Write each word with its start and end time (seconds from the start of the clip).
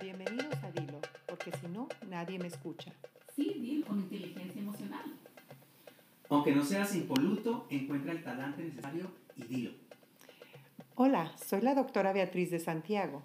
Bienvenidos 0.00 0.54
a 0.64 0.70
Dilo, 0.70 0.98
porque 1.28 1.52
si 1.52 1.68
no, 1.68 1.86
nadie 2.08 2.38
me 2.38 2.46
escucha. 2.46 2.90
Sí, 3.36 3.52
Dilo, 3.60 3.86
con 3.86 3.98
inteligencia 4.00 4.62
emocional. 4.62 5.04
Aunque 6.30 6.54
no 6.54 6.64
seas 6.64 6.94
impoluto, 6.94 7.66
encuentra 7.68 8.12
el 8.12 8.24
talante 8.24 8.64
necesario 8.64 9.10
y 9.36 9.42
dilo. 9.42 9.72
Hola, 10.94 11.36
soy 11.36 11.60
la 11.60 11.74
doctora 11.74 12.14
Beatriz 12.14 12.50
de 12.50 12.60
Santiago. 12.60 13.24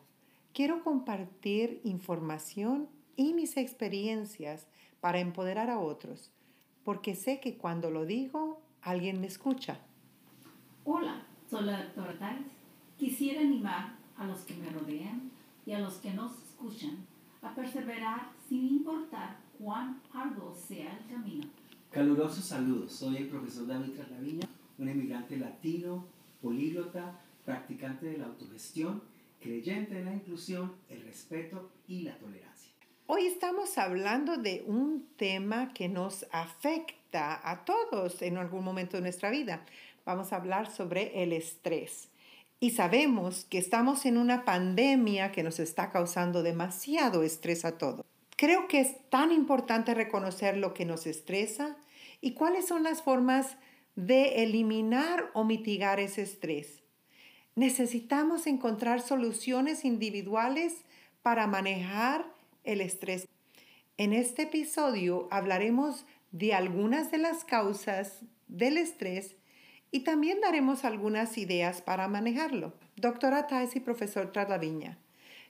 Quiero 0.53 0.83
compartir 0.83 1.79
información 1.85 2.89
y 3.15 3.33
mis 3.33 3.55
experiencias 3.55 4.67
para 4.99 5.19
empoderar 5.19 5.69
a 5.69 5.79
otros, 5.79 6.33
porque 6.83 7.15
sé 7.15 7.39
que 7.39 7.57
cuando 7.57 7.89
lo 7.89 8.05
digo, 8.05 8.62
alguien 8.81 9.21
me 9.21 9.28
escucha. 9.28 9.79
Hola, 10.83 11.26
soy 11.49 11.63
la 11.65 11.83
doctora 11.85 12.19
Tales. 12.19 12.47
Quisiera 12.97 13.39
animar 13.39 13.96
a 14.17 14.26
los 14.26 14.39
que 14.39 14.55
me 14.55 14.69
rodean 14.69 15.31
y 15.65 15.71
a 15.71 15.79
los 15.79 15.96
que 15.96 16.12
nos 16.13 16.45
escuchan 16.55 17.05
a 17.41 17.53
perseverar 17.53 18.31
sin 18.48 18.66
importar 18.67 19.38
cuán 19.59 20.02
arduo 20.13 20.55
sea 20.55 20.98
el 20.98 21.13
camino. 21.13 21.45
Calurosos 21.91 22.45
saludos, 22.45 22.93
soy 22.93 23.17
el 23.17 23.27
profesor 23.27 23.67
David 23.67 23.91
Traslaviña, 23.91 24.48
un 24.77 24.89
emigrante 24.89 25.38
latino, 25.38 26.05
políglota, 26.41 27.20
practicante 27.43 28.07
de 28.07 28.17
la 28.17 28.26
autogestión, 28.26 29.02
creyente 29.39 29.99
en 29.99 30.05
la 30.05 30.13
inclusión, 30.13 30.73
el 30.89 31.03
respeto 31.03 31.71
y 31.88 32.02
la 32.02 32.17
tolerancia. 32.17 32.71
Hoy 33.07 33.26
estamos 33.26 33.77
hablando 33.77 34.37
de 34.37 34.63
un 34.65 35.07
tema 35.15 35.73
que 35.73 35.87
nos 35.87 36.26
afecta 36.31 37.49
a 37.49 37.63
todos 37.63 38.21
en 38.21 38.37
algún 38.37 38.63
momento 38.63 38.98
de 38.98 39.03
nuestra 39.03 39.29
vida. 39.29 39.63
Vamos 40.05 40.34
a 40.34 40.37
hablar 40.37 40.71
sobre 40.71 41.21
el 41.21 41.31
estrés. 41.31 42.09
Y 42.65 42.71
sabemos 42.71 43.45
que 43.45 43.59
estamos 43.59 44.07
en 44.07 44.17
una 44.17 44.43
pandemia 44.43 45.31
que 45.31 45.43
nos 45.43 45.59
está 45.59 45.91
causando 45.91 46.41
demasiado 46.41 47.21
estrés 47.21 47.63
a 47.63 47.77
todos. 47.77 48.03
Creo 48.37 48.67
que 48.67 48.79
es 48.79 48.95
tan 49.11 49.31
importante 49.31 49.93
reconocer 49.93 50.57
lo 50.57 50.73
que 50.73 50.84
nos 50.84 51.05
estresa 51.05 51.77
y 52.21 52.31
cuáles 52.31 52.65
son 52.65 52.81
las 52.81 53.03
formas 53.03 53.57
de 53.95 54.41
eliminar 54.41 55.29
o 55.35 55.43
mitigar 55.43 55.99
ese 55.99 56.23
estrés. 56.23 56.81
Necesitamos 57.53 58.48
encontrar 58.48 58.99
soluciones 58.99 59.85
individuales 59.85 60.73
para 61.21 61.45
manejar 61.45 62.25
el 62.63 62.81
estrés. 62.81 63.27
En 63.97 64.12
este 64.12 64.42
episodio 64.42 65.28
hablaremos 65.30 66.08
de 66.31 66.56
algunas 66.56 67.12
de 67.12 67.20
las 67.20 67.45
causas 67.45 68.22
del 68.47 68.78
estrés 68.78 69.36
y 69.96 70.02
también 70.02 70.42
daremos 70.42 70.84
algunas 70.84 71.38
ideas 71.38 71.82
para 71.82 72.10
manejarlo. 72.10 72.74
Doctora 72.98 73.48
Tais 73.48 73.78
y 73.78 73.80
profesor 73.80 74.30
Tradaviña, 74.34 74.98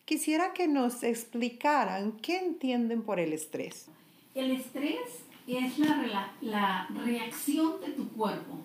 quisiera 0.06 0.54
que 0.54 0.68
nos 0.68 1.02
explicaran 1.02 2.12
qué 2.22 2.38
entienden 2.38 3.02
por 3.02 3.20
el 3.20 3.34
estrés. 3.34 3.88
El 4.36 4.52
estrés 4.52 5.00
es 5.48 5.80
la, 5.80 6.32
la 6.42 6.88
reacción 7.04 7.82
de 7.82 7.94
tu 7.94 8.08
cuerpo 8.10 8.60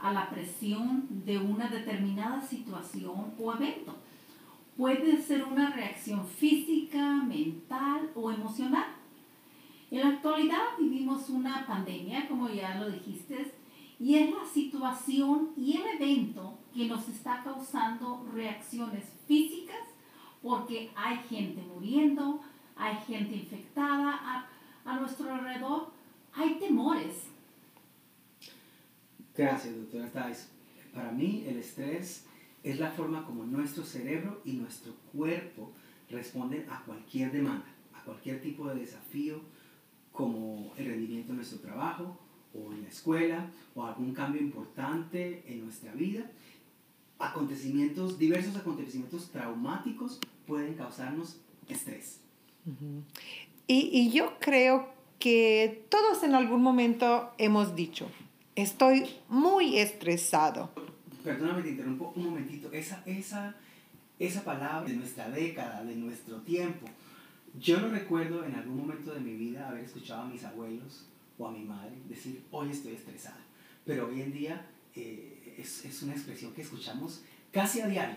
a 0.00 0.12
la 0.12 0.28
presión 0.30 1.06
de 1.24 1.38
una 1.38 1.68
determinada 1.68 2.42
situación 2.44 3.32
o 3.38 3.54
evento. 3.54 3.94
Puede 4.76 5.22
ser 5.22 5.44
una 5.44 5.70
reacción 5.70 6.26
física, 6.26 7.22
mental 7.22 8.10
o 8.16 8.32
emocional. 8.32 8.96
En 9.92 10.00
la 10.00 10.08
actualidad 10.08 10.76
vivimos 10.76 11.30
una 11.30 11.64
pandemia, 11.68 12.26
como 12.26 12.48
ya 12.48 12.80
lo 12.80 12.90
dijiste, 12.90 13.59
y 14.00 14.14
es 14.14 14.30
la 14.30 14.46
situación 14.46 15.50
y 15.58 15.76
el 15.76 16.00
evento 16.00 16.58
que 16.74 16.86
nos 16.86 17.06
está 17.06 17.44
causando 17.44 18.26
reacciones 18.32 19.04
físicas 19.28 19.76
porque 20.40 20.90
hay 20.96 21.18
gente 21.28 21.60
muriendo, 21.62 22.40
hay 22.76 22.96
gente 23.06 23.36
infectada 23.36 24.14
a, 24.14 24.48
a 24.86 24.98
nuestro 24.98 25.30
alrededor, 25.30 25.92
hay 26.32 26.54
temores. 26.54 27.24
Gracias, 29.36 29.76
doctora 29.76 30.10
Thais. 30.10 30.50
Para 30.94 31.12
mí, 31.12 31.44
el 31.46 31.58
estrés 31.58 32.26
es 32.62 32.80
la 32.80 32.90
forma 32.90 33.26
como 33.26 33.44
nuestro 33.44 33.84
cerebro 33.84 34.40
y 34.46 34.54
nuestro 34.54 34.94
cuerpo 35.12 35.72
responden 36.08 36.66
a 36.70 36.82
cualquier 36.84 37.32
demanda, 37.32 37.66
a 37.92 38.02
cualquier 38.02 38.40
tipo 38.40 38.66
de 38.68 38.76
desafío, 38.76 39.42
como 40.10 40.72
el 40.78 40.86
rendimiento 40.86 41.32
de 41.32 41.36
nuestro 41.36 41.60
trabajo 41.60 42.18
o 42.54 42.72
en 42.72 42.82
la 42.82 42.88
escuela 42.88 43.50
o 43.74 43.84
algún 43.84 44.12
cambio 44.12 44.40
importante 44.40 45.44
en 45.46 45.64
nuestra 45.64 45.92
vida. 45.92 46.30
Acontecimientos, 47.18 48.18
diversos 48.18 48.56
acontecimientos 48.56 49.30
traumáticos 49.30 50.18
pueden 50.46 50.74
causarnos 50.74 51.40
estrés. 51.68 52.20
y, 53.66 53.90
y 53.92 54.10
yo 54.10 54.38
creo 54.40 54.88
que 55.18 55.84
todos 55.90 56.22
en 56.22 56.34
algún 56.34 56.62
momento 56.62 57.30
hemos 57.38 57.76
dicho, 57.76 58.10
estoy 58.56 59.06
muy 59.28 59.78
estresado. 59.78 60.70
Perdóname, 61.22 61.62
te 61.62 61.70
interrumpo 61.70 62.12
un 62.16 62.24
momentito. 62.24 62.72
Esa, 62.72 63.02
esa, 63.04 63.54
esa 64.18 64.42
palabra 64.42 64.88
de 64.88 64.96
nuestra 64.96 65.28
década, 65.28 65.84
de 65.84 65.94
nuestro 65.94 66.38
tiempo, 66.38 66.86
yo 67.58 67.80
no 67.80 67.88
recuerdo 67.88 68.44
en 68.44 68.54
algún 68.54 68.78
momento 68.78 69.12
de 69.12 69.20
mi 69.20 69.34
vida 69.34 69.68
haber 69.68 69.84
escuchado 69.84 70.22
a 70.22 70.26
mis 70.26 70.42
abuelos 70.44 71.06
o 71.40 71.48
a 71.48 71.50
mi 71.50 71.64
madre 71.64 71.92
decir, 72.08 72.44
hoy 72.50 72.70
estoy 72.70 72.92
estresada. 72.94 73.38
Pero 73.84 74.06
hoy 74.08 74.20
en 74.22 74.32
día 74.32 74.66
eh, 74.94 75.56
es, 75.58 75.84
es 75.84 76.02
una 76.02 76.12
expresión 76.12 76.52
que 76.52 76.62
escuchamos 76.62 77.22
casi 77.50 77.80
a 77.80 77.86
diario 77.88 78.16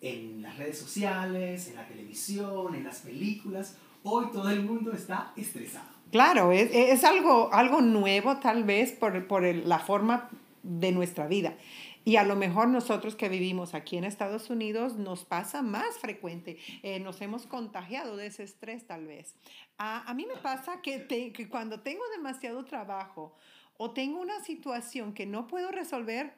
en 0.00 0.42
las 0.42 0.58
redes 0.58 0.76
sociales, 0.78 1.68
en 1.68 1.76
la 1.76 1.86
televisión, 1.86 2.74
en 2.74 2.84
las 2.84 2.98
películas. 3.00 3.76
Hoy 4.02 4.26
todo 4.32 4.50
el 4.50 4.62
mundo 4.62 4.92
está 4.92 5.32
estresado. 5.36 5.88
Claro, 6.10 6.52
es, 6.52 6.70
es 6.72 7.04
algo, 7.04 7.52
algo 7.52 7.80
nuevo 7.80 8.36
tal 8.38 8.64
vez 8.64 8.92
por, 8.92 9.26
por 9.26 9.44
el- 9.44 9.68
la 9.68 9.78
forma 9.78 10.28
de 10.62 10.92
nuestra 10.92 11.26
vida. 11.28 11.56
Y 12.06 12.18
a 12.18 12.22
lo 12.22 12.36
mejor 12.36 12.68
nosotros 12.68 13.16
que 13.16 13.28
vivimos 13.28 13.74
aquí 13.74 13.96
en 13.96 14.04
Estados 14.04 14.48
Unidos 14.48 14.94
nos 14.94 15.24
pasa 15.24 15.60
más 15.60 15.98
frecuente. 15.98 16.56
Eh, 16.84 17.00
nos 17.00 17.20
hemos 17.20 17.48
contagiado 17.48 18.16
de 18.16 18.26
ese 18.26 18.44
estrés 18.44 18.86
tal 18.86 19.08
vez. 19.08 19.34
A, 19.76 20.08
a 20.08 20.14
mí 20.14 20.24
me 20.24 20.36
pasa 20.40 20.80
que, 20.82 21.00
te- 21.00 21.32
que 21.32 21.48
cuando 21.48 21.80
tengo 21.80 22.04
demasiado 22.16 22.64
trabajo 22.64 23.34
o 23.76 23.90
tengo 23.90 24.20
una 24.20 24.38
situación 24.44 25.14
que 25.14 25.26
no 25.26 25.48
puedo 25.48 25.72
resolver, 25.72 26.34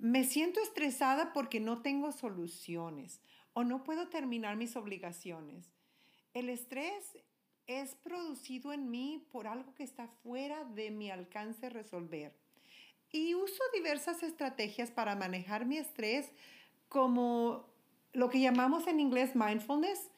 me 0.00 0.24
siento 0.24 0.60
estresada 0.60 1.32
porque 1.32 1.60
no 1.60 1.80
tengo 1.80 2.10
soluciones 2.10 3.20
o 3.52 3.62
no 3.62 3.84
puedo 3.84 4.08
terminar 4.08 4.56
mis 4.56 4.74
obligaciones. 4.74 5.70
El 6.34 6.48
estrés 6.48 7.16
es 7.68 7.94
producido 7.94 8.72
en 8.72 8.90
mí 8.90 9.24
por 9.30 9.46
algo 9.46 9.76
que 9.76 9.84
está 9.84 10.08
fuera 10.08 10.64
de 10.64 10.90
mi 10.90 11.12
alcance 11.12 11.70
resolver. 11.70 12.34
Y 13.14 13.32
uso 13.36 13.62
diversas 13.72 14.24
estrategias 14.24 14.90
para 14.90 15.14
manejar 15.14 15.66
mi 15.66 15.76
estrés, 15.76 16.32
como 16.88 17.64
lo 18.12 18.28
que 18.28 18.40
llamamos 18.40 18.88
en 18.88 18.98
inglés 18.98 19.36
mindfulness, 19.36 20.10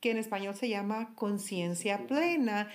que 0.00 0.12
en 0.12 0.18
español 0.18 0.54
se 0.54 0.68
llama 0.68 1.16
conciencia 1.16 2.06
plena. 2.06 2.70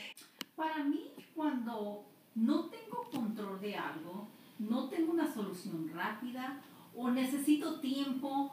Para 0.58 0.84
mí, 0.84 1.12
cuando 1.34 2.04
no 2.36 2.66
tengo 2.66 3.10
control 3.10 3.62
de 3.62 3.78
algo, 3.78 4.28
no 4.58 4.90
tengo 4.90 5.14
una 5.14 5.34
solución 5.34 5.90
rápida 5.96 6.62
o 6.94 7.10
necesito 7.10 7.80
tiempo, 7.80 8.52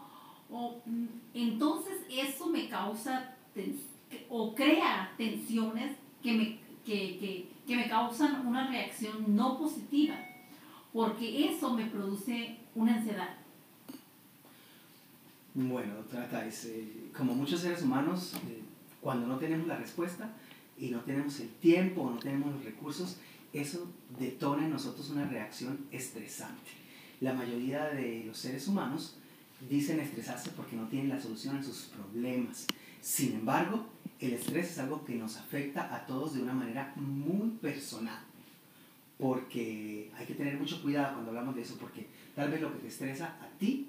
o, 0.48 0.80
mm, 0.86 1.06
entonces 1.34 2.02
eso 2.08 2.46
me 2.46 2.68
causa 2.68 3.34
o 4.28 4.54
crea 4.54 5.12
tensiones 5.18 5.96
que 6.22 6.32
me, 6.32 6.60
que, 6.84 7.18
que, 7.18 7.48
que 7.66 7.76
me 7.76 7.88
causan 7.88 8.46
una 8.46 8.68
reacción 8.68 9.34
no 9.34 9.58
positiva, 9.58 10.14
porque 10.96 11.50
eso 11.50 11.74
me 11.74 11.84
produce 11.84 12.56
una 12.74 12.94
ansiedad. 12.94 13.36
Bueno, 15.52 15.94
doctora 15.96 16.26
Thais, 16.26 16.70
como 17.14 17.34
muchos 17.34 17.60
seres 17.60 17.82
humanos, 17.82 18.32
eh, 18.48 18.62
cuando 19.02 19.26
no 19.26 19.36
tenemos 19.36 19.66
la 19.66 19.76
respuesta 19.76 20.30
y 20.78 20.88
no 20.88 21.00
tenemos 21.00 21.38
el 21.40 21.50
tiempo 21.50 22.00
o 22.00 22.12
no 22.12 22.18
tenemos 22.18 22.50
los 22.54 22.64
recursos, 22.64 23.18
eso 23.52 23.92
detona 24.18 24.64
en 24.64 24.70
nosotros 24.70 25.10
una 25.10 25.26
reacción 25.26 25.84
estresante. 25.92 26.70
La 27.20 27.34
mayoría 27.34 27.84
de 27.88 28.24
los 28.26 28.38
seres 28.38 28.66
humanos 28.66 29.18
dicen 29.68 30.00
estresarse 30.00 30.48
porque 30.56 30.76
no 30.76 30.88
tienen 30.88 31.10
la 31.10 31.20
solución 31.20 31.58
a 31.58 31.62
sus 31.62 31.90
problemas. 31.94 32.66
Sin 33.02 33.34
embargo, 33.34 33.86
el 34.18 34.32
estrés 34.32 34.70
es 34.70 34.78
algo 34.78 35.04
que 35.04 35.14
nos 35.16 35.36
afecta 35.36 35.94
a 35.94 36.06
todos 36.06 36.32
de 36.32 36.42
una 36.42 36.54
manera 36.54 36.94
muy 36.96 37.50
personal. 37.60 38.24
Porque 39.18 40.10
hay 40.16 40.26
que 40.26 40.34
tener 40.34 40.58
mucho 40.58 40.82
cuidado 40.82 41.14
cuando 41.14 41.30
hablamos 41.30 41.54
de 41.54 41.62
eso, 41.62 41.76
porque 41.78 42.06
tal 42.34 42.50
vez 42.50 42.60
lo 42.60 42.72
que 42.72 42.80
te 42.80 42.88
estresa 42.88 43.38
a 43.40 43.48
ti 43.58 43.88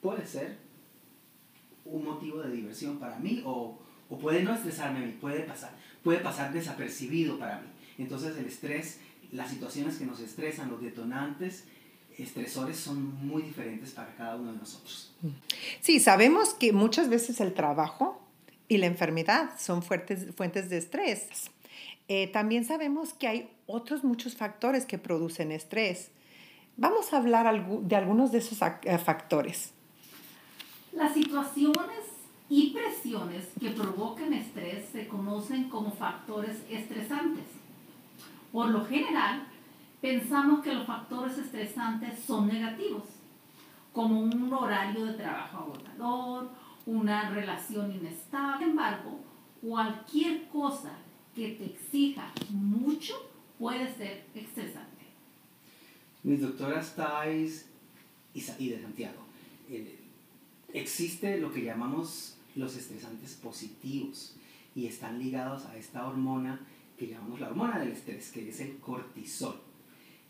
puede 0.00 0.26
ser 0.26 0.58
un 1.84 2.04
motivo 2.04 2.40
de 2.42 2.50
diversión 2.50 2.98
para 2.98 3.18
mí 3.18 3.42
o, 3.44 3.78
o 4.08 4.18
puede 4.18 4.42
no 4.42 4.54
estresarme 4.54 4.98
a 4.98 5.06
mí, 5.06 5.16
puede 5.20 5.40
pasar, 5.40 5.70
puede 6.02 6.18
pasar 6.18 6.52
desapercibido 6.52 7.38
para 7.38 7.60
mí. 7.60 7.68
Entonces 7.98 8.36
el 8.36 8.46
estrés, 8.46 9.00
las 9.32 9.50
situaciones 9.50 9.96
que 9.96 10.06
nos 10.06 10.20
estresan, 10.20 10.70
los 10.70 10.82
detonantes 10.82 11.64
estresores 12.18 12.76
son 12.76 13.26
muy 13.26 13.42
diferentes 13.42 13.90
para 13.90 14.14
cada 14.14 14.36
uno 14.36 14.52
de 14.52 14.58
nosotros. 14.58 15.14
Sí, 15.80 16.00
sabemos 16.00 16.54
que 16.54 16.72
muchas 16.72 17.08
veces 17.08 17.40
el 17.40 17.52
trabajo 17.52 18.22
y 18.68 18.78
la 18.78 18.86
enfermedad 18.86 19.50
son 19.58 19.82
fuertes, 19.82 20.34
fuentes 20.34 20.70
de 20.70 20.78
estrés. 20.78 21.50
Eh, 22.08 22.28
también 22.28 22.64
sabemos 22.64 23.12
que 23.12 23.28
hay 23.28 23.50
otros 23.66 24.04
muchos 24.04 24.36
factores 24.36 24.86
que 24.86 24.98
producen 24.98 25.52
estrés. 25.52 26.10
Vamos 26.76 27.12
a 27.12 27.18
hablar 27.18 27.66
de 27.82 27.96
algunos 27.96 28.32
de 28.32 28.38
esos 28.38 28.60
eh, 28.62 28.98
factores. 28.98 29.72
Las 30.92 31.14
situaciones 31.14 32.04
y 32.48 32.70
presiones 32.70 33.48
que 33.58 33.70
provocan 33.70 34.32
estrés 34.32 34.88
se 34.90 35.08
conocen 35.08 35.68
como 35.68 35.90
factores 35.90 36.58
estresantes. 36.70 37.44
Por 38.52 38.68
lo 38.68 38.84
general, 38.84 39.46
pensamos 40.00 40.62
que 40.62 40.72
los 40.72 40.86
factores 40.86 41.36
estresantes 41.38 42.20
son 42.20 42.46
negativos, 42.46 43.02
como 43.92 44.20
un 44.20 44.52
horario 44.52 45.06
de 45.06 45.14
trabajo 45.14 45.58
agotador, 45.58 46.50
una 46.86 47.30
relación 47.30 47.92
inestable. 47.92 48.58
Sin 48.58 48.70
embargo, 48.70 49.18
cualquier 49.60 50.46
cosa 50.48 50.92
que 51.34 51.48
te 51.48 51.64
exija 51.66 52.30
mucho 52.50 53.25
puede 53.58 53.92
ser 53.94 54.24
estresante. 54.34 55.04
Mis 56.22 56.40
doctoras 56.40 56.94
Thais 56.96 57.66
y 58.34 58.68
de 58.68 58.82
Santiago, 58.82 59.22
eh, 59.70 59.98
existe 60.72 61.38
lo 61.38 61.52
que 61.52 61.62
llamamos 61.62 62.36
los 62.54 62.76
estresantes 62.76 63.34
positivos 63.34 64.36
y 64.74 64.86
están 64.86 65.18
ligados 65.18 65.64
a 65.66 65.76
esta 65.76 66.06
hormona 66.06 66.60
que 66.98 67.06
llamamos 67.06 67.40
la 67.40 67.48
hormona 67.48 67.78
del 67.78 67.92
estrés, 67.92 68.30
que 68.30 68.48
es 68.48 68.60
el 68.60 68.76
cortisol. 68.78 69.60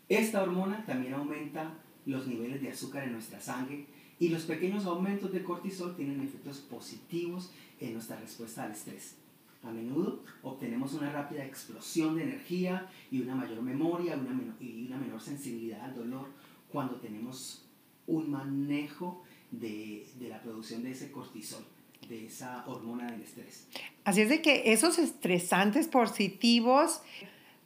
Esta 0.09 0.41
hormona 0.41 0.85
también 0.85 1.13
aumenta 1.13 1.73
los 2.05 2.27
niveles 2.27 2.61
de 2.61 2.69
azúcar 2.69 3.03
en 3.03 3.13
nuestra 3.13 3.41
sangre 3.41 3.85
y 4.19 4.29
los 4.29 4.43
pequeños 4.43 4.85
aumentos 4.85 5.31
de 5.31 5.43
cortisol 5.43 5.95
tienen 5.95 6.21
efectos 6.21 6.59
positivos 6.59 7.51
en 7.79 7.93
nuestra 7.93 8.19
respuesta 8.19 8.63
al 8.63 8.71
estrés. 8.71 9.15
A 9.63 9.71
menudo 9.71 10.23
obtenemos 10.43 10.93
una 10.93 11.11
rápida 11.11 11.43
explosión 11.43 12.15
de 12.15 12.23
energía 12.23 12.89
y 13.11 13.21
una 13.21 13.35
mayor 13.35 13.61
memoria 13.61 14.19
y 14.59 14.85
una 14.85 14.97
menor 14.97 15.21
sensibilidad 15.21 15.81
al 15.81 15.95
dolor 15.95 16.27
cuando 16.71 16.95
tenemos 16.95 17.65
un 18.05 18.29
manejo 18.31 19.23
de, 19.51 20.07
de 20.19 20.29
la 20.29 20.41
producción 20.41 20.83
de 20.83 20.91
ese 20.91 21.11
cortisol 21.11 21.63
de 22.07 22.27
esa 22.27 22.63
hormona 22.67 23.11
del 23.11 23.21
estrés. 23.21 23.67
Así 24.03 24.21
es 24.21 24.29
de 24.29 24.41
que 24.41 24.71
esos 24.71 24.97
estresantes 24.97 25.87
positivos 25.87 27.01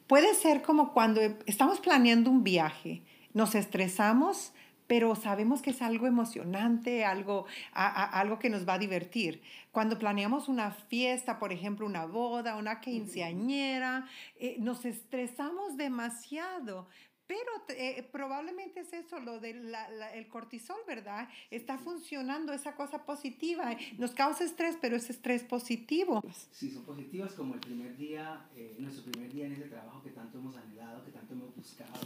puede 0.08 0.34
ser 0.34 0.62
como 0.62 0.94
cuando 0.94 1.22
estamos 1.46 1.80
planeando 1.80 2.32
un 2.32 2.44
viaje, 2.44 3.02
nos 3.34 3.56
estresamos, 3.56 4.52
pero 4.88 5.16
sabemos 5.16 5.62
que 5.62 5.72
es 5.72 5.82
algo 5.82 6.08
emocionante, 6.08 7.06
algo, 7.06 7.46
algo 7.74 8.40
que 8.40 8.50
nos 8.50 8.68
va 8.68 8.74
a 8.74 8.80
divertir. 8.80 9.42
Cuando 9.72 9.98
planeamos 9.98 10.50
una 10.50 10.72
fiesta, 10.72 11.40
por 11.40 11.54
ejemplo, 11.54 11.86
una 11.86 12.06
boda, 12.06 12.58
una 12.58 12.82
quinceañera, 12.82 14.08
eh, 14.40 14.58
nos 14.60 14.86
estresamos 14.86 15.78
demasiado, 15.78 16.88
pero 17.32 17.52
eh, 17.70 18.06
probablemente 18.12 18.82
es 18.82 18.92
eso, 18.92 19.18
lo 19.22 19.40
del 19.40 19.74
el 20.14 20.28
cortisol, 20.28 20.76
¿verdad? 20.86 21.30
Está 21.50 21.78
funcionando 21.78 22.52
esa 22.52 22.76
cosa 22.76 23.06
positiva. 23.06 23.74
Nos 23.98 24.12
causa 24.12 24.44
estrés, 24.44 24.78
pero 24.82 24.98
es 24.98 25.10
estrés 25.10 25.42
positivo. 25.44 26.22
Sí, 26.52 26.70
son 26.70 26.84
positivas 26.84 27.32
como 27.32 27.54
el 27.54 27.62
primer 27.62 27.96
día, 27.96 28.50
eh, 28.54 28.76
nuestro 28.80 29.10
primer 29.10 29.32
día 29.32 29.46
en 29.46 29.54
ese 29.54 29.70
trabajo 29.70 30.04
que 30.04 30.10
tanto 30.10 30.40
hemos 30.40 30.58
anhelado, 30.58 31.06
que 31.06 31.12
tanto 31.12 31.34
hemos 31.34 31.56
buscado. 31.56 32.02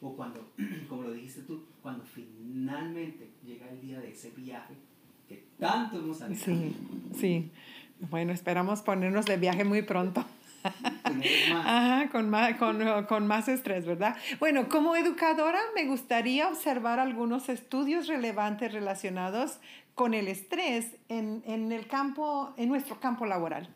O 0.00 0.16
cuando, 0.16 0.52
como 0.88 1.02
lo 1.02 1.12
dijiste 1.12 1.42
tú, 1.42 1.64
cuando 1.82 2.04
finalmente 2.04 3.30
llega 3.44 3.68
el 3.68 3.80
día 3.80 4.00
de 4.00 4.10
ese 4.12 4.30
viaje 4.30 4.74
que 5.28 5.44
tanto 5.58 5.98
hemos 5.98 6.20
anhelado. 6.22 6.44
Sí, 6.44 6.76
sí. 7.14 7.50
Bueno, 8.10 8.32
esperamos 8.32 8.80
ponernos 8.80 9.26
de 9.26 9.36
viaje 9.36 9.64
muy 9.64 9.82
pronto. 9.82 10.24
Ajá, 11.54 12.08
con 12.10 12.28
más, 12.28 12.56
con, 12.56 12.78
con 13.06 13.26
más 13.26 13.48
estrés, 13.48 13.86
¿verdad? 13.86 14.16
Bueno, 14.38 14.68
como 14.68 14.96
educadora 14.96 15.58
me 15.74 15.86
gustaría 15.86 16.48
observar 16.48 16.98
algunos 16.98 17.48
estudios 17.48 18.08
relevantes 18.08 18.72
relacionados 18.72 19.58
con 19.94 20.14
el 20.14 20.28
estrés 20.28 20.96
en, 21.08 21.42
en, 21.46 21.72
el 21.72 21.86
campo, 21.86 22.54
en 22.56 22.68
nuestro 22.68 23.00
campo 23.00 23.26
laboral. 23.26 23.68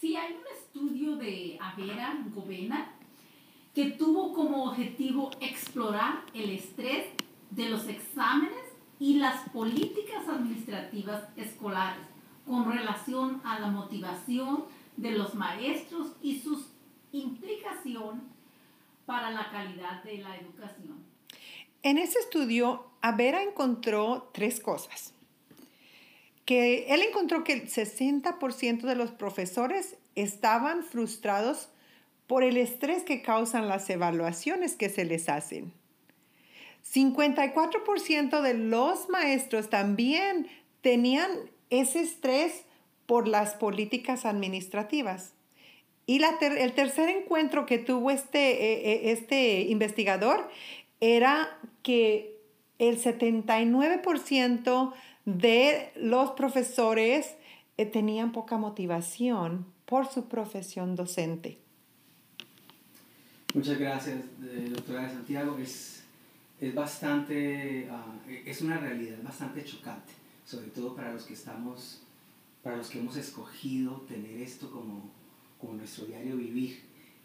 Sí, 0.00 0.16
hay 0.16 0.34
un 0.34 0.46
estudio 0.56 1.16
de 1.16 1.58
Avera 1.60 2.16
Govena 2.34 2.97
que 3.78 3.92
tuvo 3.92 4.32
como 4.32 4.64
objetivo 4.64 5.30
explorar 5.40 6.24
el 6.34 6.50
estrés 6.50 7.06
de 7.50 7.68
los 7.68 7.86
exámenes 7.86 8.64
y 8.98 9.20
las 9.20 9.48
políticas 9.50 10.26
administrativas 10.26 11.22
escolares 11.36 12.02
con 12.44 12.68
relación 12.72 13.40
a 13.44 13.60
la 13.60 13.68
motivación 13.68 14.64
de 14.96 15.12
los 15.12 15.36
maestros 15.36 16.08
y 16.20 16.40
sus 16.40 16.66
implicación 17.12 18.22
para 19.06 19.30
la 19.30 19.48
calidad 19.52 20.02
de 20.02 20.18
la 20.18 20.36
educación. 20.36 20.96
En 21.84 21.98
ese 21.98 22.18
estudio, 22.18 22.84
Avera 23.00 23.44
encontró 23.44 24.28
tres 24.34 24.58
cosas. 24.58 25.14
Que 26.44 26.92
él 26.92 27.02
encontró 27.02 27.44
que 27.44 27.52
el 27.52 27.68
60% 27.68 28.80
de 28.80 28.96
los 28.96 29.12
profesores 29.12 29.96
estaban 30.16 30.82
frustrados 30.82 31.68
por 32.28 32.44
el 32.44 32.56
estrés 32.56 33.02
que 33.02 33.22
causan 33.22 33.66
las 33.66 33.90
evaluaciones 33.90 34.76
que 34.76 34.90
se 34.90 35.04
les 35.04 35.28
hacen. 35.28 35.72
54% 36.94 38.40
de 38.40 38.54
los 38.54 39.08
maestros 39.08 39.68
también 39.68 40.46
tenían 40.80 41.28
ese 41.70 42.00
estrés 42.00 42.64
por 43.06 43.26
las 43.26 43.54
políticas 43.54 44.24
administrativas. 44.24 45.32
Y 46.06 46.20
la 46.20 46.36
el 46.40 46.72
tercer 46.72 47.08
encuentro 47.08 47.66
que 47.66 47.78
tuvo 47.78 48.10
este, 48.10 48.50
eh, 48.50 48.92
eh, 48.92 49.12
este 49.12 49.62
investigador 49.62 50.48
era 51.00 51.58
que 51.82 52.38
el 52.78 53.02
79% 53.02 54.92
de 55.24 55.90
los 55.96 56.30
profesores 56.32 57.36
eh, 57.76 57.86
tenían 57.86 58.32
poca 58.32 58.56
motivación 58.56 59.66
por 59.84 60.06
su 60.06 60.28
profesión 60.28 60.94
docente. 60.94 61.58
Muchas 63.54 63.78
gracias, 63.78 64.18
doctora 64.70 65.04
de 65.04 65.10
Santiago. 65.10 65.56
Es, 65.58 66.02
es 66.60 66.74
bastante, 66.74 67.88
ah, 67.90 68.14
es 68.44 68.60
una 68.60 68.76
realidad 68.76 69.16
bastante 69.22 69.64
chocante, 69.64 70.12
sobre 70.44 70.68
todo 70.68 70.94
para 70.94 71.12
los 71.14 71.24
que 71.24 71.32
estamos 71.32 72.02
para 72.62 72.76
los 72.76 72.90
que 72.90 72.98
hemos 72.98 73.16
escogido 73.16 74.02
tener 74.02 74.42
esto 74.42 74.70
como, 74.70 75.10
como 75.58 75.74
nuestro 75.74 76.04
diario 76.04 76.36
vivir. 76.36 76.82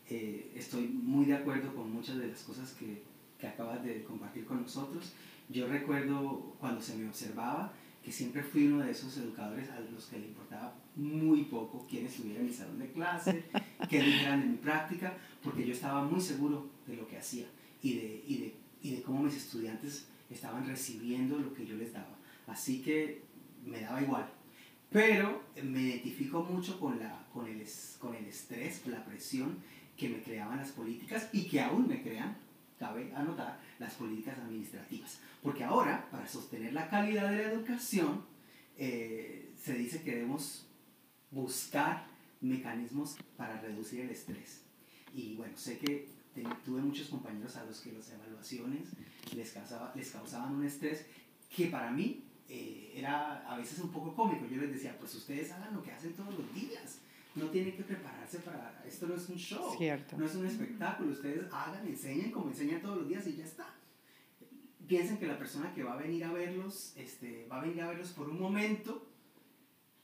Eh, 0.10 0.54
estoy 0.56 0.88
muy 0.88 1.26
de 1.26 1.36
acuerdo 1.36 1.76
con 1.76 1.92
muchas 1.92 2.18
de 2.18 2.28
las 2.28 2.44
cosas 2.44 2.72
que, 2.74 3.02
que 3.38 3.48
acabas 3.48 3.84
de 3.84 4.04
compartir 4.04 4.46
con 4.46 4.62
nosotros. 4.62 5.12
Yo 5.50 5.68
recuerdo 5.68 6.56
cuando 6.60 6.82
se 6.82 6.96
me 6.96 7.10
observaba 7.10 7.74
que 8.04 8.12
siempre 8.12 8.44
fui 8.44 8.68
uno 8.68 8.84
de 8.84 8.92
esos 8.92 9.16
educadores 9.18 9.70
a 9.70 9.80
los 9.80 10.06
que 10.08 10.20
le 10.20 10.28
importaba 10.28 10.76
muy 10.96 11.46
poco 11.46 11.88
quién 11.90 12.06
estuviera 12.06 12.42
en 12.42 12.48
mi 12.48 12.54
salón 12.54 12.78
de 12.80 12.92
clase, 12.92 13.46
qué 13.90 14.02
dijeran 14.02 14.42
en 14.42 14.52
mi 14.52 14.58
práctica, 14.58 15.16
porque 15.42 15.66
yo 15.66 15.74
estaba 15.74 16.04
muy 16.04 16.20
seguro 16.20 16.68
de 16.86 16.98
lo 16.98 17.08
que 17.08 17.18
hacía 17.18 17.46
y 17.82 17.94
de, 17.94 18.24
y 18.28 18.38
de, 18.38 18.56
y 18.82 18.96
de 18.96 19.02
cómo 19.02 19.24
mis 19.24 19.36
estudiantes 19.36 20.08
estaban 20.30 20.68
recibiendo 20.68 21.38
lo 21.40 21.54
que 21.54 21.66
yo 21.66 21.76
les 21.76 21.94
daba. 21.94 22.18
Así 22.48 22.82
que 22.82 23.22
me 23.66 23.80
daba 23.80 24.02
igual, 24.02 24.30
pero 24.90 25.42
me 25.64 25.82
identifico 25.82 26.44
mucho 26.44 26.80
con, 26.80 27.00
la, 27.00 27.26
con, 27.34 27.48
el, 27.48 27.66
con 28.00 28.16
el 28.16 28.26
estrés, 28.26 28.86
la 28.88 29.04
presión 29.06 29.58
que 29.98 30.10
me 30.10 30.22
creaban 30.22 30.58
las 30.58 30.72
políticas 30.72 31.30
y 31.32 31.48
que 31.48 31.62
aún 31.62 31.88
me 31.88 32.02
crean, 32.02 32.36
cabe 32.84 33.14
anotar, 33.16 33.60
las 33.80 33.94
políticas 33.94 34.38
administrativas. 34.38 35.20
Porque 35.42 35.64
ahora, 35.64 36.10
para 36.12 36.28
sostener 36.28 36.74
la 36.74 36.90
calidad 36.90 37.30
de 37.30 37.38
la 37.38 37.52
educación, 37.54 38.26
eh, 38.78 39.54
se 39.58 39.74
dice 39.76 40.02
que 40.04 40.16
debemos 40.16 40.68
buscar 41.32 42.06
mecanismos 42.42 43.16
para 43.38 43.62
reducir 43.62 44.02
el 44.02 44.10
estrés. 44.10 44.64
Y 45.14 45.36
bueno, 45.36 45.56
sé 45.56 45.78
que 45.78 46.10
tuve 46.66 46.82
muchos 46.82 47.08
compañeros 47.08 47.56
a 47.56 47.64
los 47.64 47.80
que 47.80 47.94
las 47.94 48.10
evaluaciones 48.12 48.90
les, 49.34 49.52
causaba, 49.52 49.94
les 49.96 50.12
causaban 50.12 50.54
un 50.56 50.66
estrés 50.66 51.06
que 51.56 51.68
para 51.68 51.90
mí 51.92 52.24
eh, 52.50 52.94
era 52.96 53.48
a 53.50 53.58
veces 53.58 53.80
un 53.80 53.92
poco 53.92 54.14
cómico. 54.14 54.46
Yo 54.48 54.58
les 54.58 54.74
decía, 54.74 54.98
pues 55.00 55.16
ustedes 55.16 55.52
hagan 55.52 55.74
lo 55.74 55.84
que 55.84 55.92
hacen 55.92 56.14
todos 56.14 56.38
los 56.38 56.54
días. 56.54 57.00
No 57.36 57.50
tienen 57.50 57.76
que 57.76 57.84
prepararse 57.84 58.40
para... 58.40 58.84
Esto 58.86 59.08
no 59.08 59.16
es 59.16 59.28
un 59.30 59.38
show. 59.38 59.76
No 60.18 60.26
es 60.26 60.36
un 60.36 60.46
espectáculo. 60.46 61.12
Ustedes 61.12 61.46
hagan, 61.52 61.88
enseñen 61.88 62.32
como 62.32 62.50
enseñan 62.50 62.82
todos 62.82 62.98
los 62.98 63.08
días 63.08 63.26
y 63.28 63.36
ya 63.36 63.46
está. 63.46 63.74
Piensen 64.88 65.18
que 65.18 65.28
la 65.28 65.38
persona 65.38 65.74
que 65.74 65.84
va 65.84 65.94
a 65.94 65.98
venir 65.98 66.24
a 66.26 66.32
verlos, 66.34 66.94
este, 66.98 67.48
va 67.52 67.60
a 67.60 67.64
venir 67.64 67.82
a 67.82 67.88
verlos 67.88 68.10
por 68.12 68.30
un 68.30 68.40
momento 68.40 69.08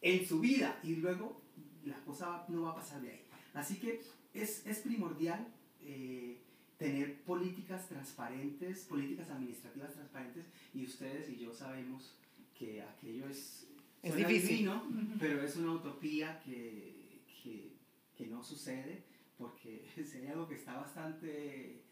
en 0.01 0.25
su 0.25 0.39
vida 0.39 0.79
y 0.83 0.95
luego 0.95 1.41
la 1.85 1.99
cosa 2.05 2.45
no 2.47 2.63
va 2.63 2.71
a 2.71 2.75
pasar 2.75 3.01
de 3.01 3.11
ahí. 3.11 3.25
Así 3.53 3.77
que 3.77 4.01
es, 4.33 4.65
es 4.65 4.79
primordial 4.79 5.45
eh, 5.81 6.41
tener 6.77 7.21
políticas 7.23 7.87
transparentes, 7.89 8.85
políticas 8.85 9.29
administrativas 9.29 9.93
transparentes 9.93 10.45
y 10.73 10.85
ustedes 10.85 11.29
y 11.29 11.37
yo 11.37 11.53
sabemos 11.53 12.15
que 12.57 12.81
aquello 12.81 13.27
es 13.27 13.67
Es 14.01 14.15
difícil. 14.15 14.49
divino, 14.49 14.83
pero 15.19 15.43
es 15.43 15.57
una 15.57 15.73
utopía 15.73 16.39
que, 16.39 16.98
que, 17.41 17.77
que 18.15 18.27
no 18.27 18.43
sucede 18.43 19.03
porque 19.37 19.85
sería 20.05 20.31
algo 20.33 20.47
que 20.47 20.55
está 20.55 20.75
bastante 20.77 21.83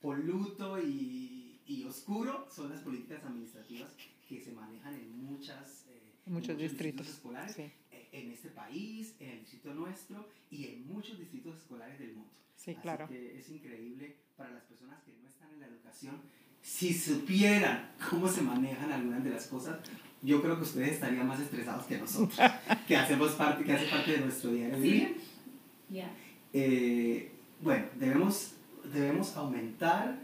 poluto 0.00 0.80
y, 0.82 1.60
y 1.66 1.84
oscuro. 1.84 2.46
Son 2.50 2.70
las 2.70 2.80
políticas 2.82 3.24
administrativas 3.24 3.92
que 4.28 4.40
se 4.40 4.52
manejan 4.52 4.94
en 4.94 5.24
muchas... 5.24 5.86
eh, 5.88 6.12
en 6.26 6.32
Muchos 6.32 6.56
distritos. 6.58 7.08
escolares 7.08 7.54
Sí, 7.56 7.62
eh, 7.90 8.08
en 8.12 8.30
este 8.30 8.50
país, 8.50 9.14
en 9.20 9.30
el 9.30 9.40
distrito 9.40 9.74
nuestro 9.74 10.28
y 10.50 10.66
en 10.68 10.86
muchos 10.86 11.18
distritos 11.18 11.56
escolares 11.56 11.98
del 11.98 12.14
mundo. 12.14 12.30
sí, 12.54 12.72
Así 12.72 12.80
claro. 12.80 13.08
que 13.08 13.38
es 13.38 13.48
increíble 13.50 14.16
para 14.36 14.50
las 14.50 14.62
personas 14.64 15.02
que 15.02 15.12
no 15.22 15.28
están 15.28 15.52
en 15.52 15.60
la 15.60 15.66
educación. 15.66 16.20
Si 16.62 16.92
supieran 16.92 17.90
cómo 18.08 18.28
se 18.28 18.42
manejan 18.42 18.92
algunas 18.92 19.24
de 19.24 19.30
las 19.30 19.46
cosas, 19.46 19.78
yo 20.22 20.42
creo 20.42 20.56
que 20.56 20.62
ustedes 20.62 20.92
estarían 20.92 21.26
más 21.26 21.40
estresados 21.40 21.86
que 21.86 21.98
nosotros, 21.98 22.38
que 22.86 22.96
hacemos 22.96 23.32
parte, 23.32 23.64
que 23.64 23.72
hace 23.72 23.86
parte 23.86 24.12
de 24.12 24.18
nuestro 24.18 24.52
diario 24.52 24.76
vivir. 24.76 25.16
Sí. 25.18 25.94
Ya. 25.94 26.10
Eh, 26.52 27.32
bueno, 27.62 27.86
debemos, 27.98 28.52
debemos 28.92 29.36
aumentar, 29.36 30.18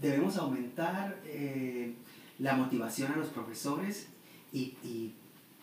debemos 0.00 0.36
aumentar 0.36 1.20
eh, 1.26 1.94
la 2.38 2.54
motivación 2.56 3.12
a 3.12 3.16
los 3.16 3.28
profesores 3.28 4.08
y, 4.52 4.76
y 4.82 5.14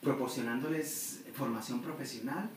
proporcionándoles 0.01 1.23
formación 1.33 1.81
profesional, 1.81 2.49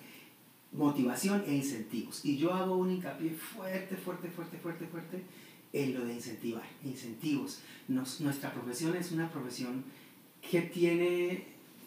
motivación 0.73 1.43
e 1.47 1.55
incentivos. 1.55 2.25
Y 2.25 2.37
yo 2.37 2.53
hago 2.53 2.77
un 2.77 2.91
hincapié 2.91 3.31
fuerte, 3.31 3.97
fuerte, 3.97 4.29
fuerte, 4.29 4.59
fuerte, 4.59 4.87
fuerte 4.87 5.23
en 5.73 5.95
lo 5.95 6.05
de 6.05 6.15
incentivar, 6.15 6.63
incentivos. 6.85 7.61
Nos- 7.89 8.21
nuestra 8.21 8.53
profesión 8.53 8.97
es 8.97 9.13
una 9.13 9.31
profesión 9.31 9.85
que 10.51 10.63
tiene, 10.63 11.45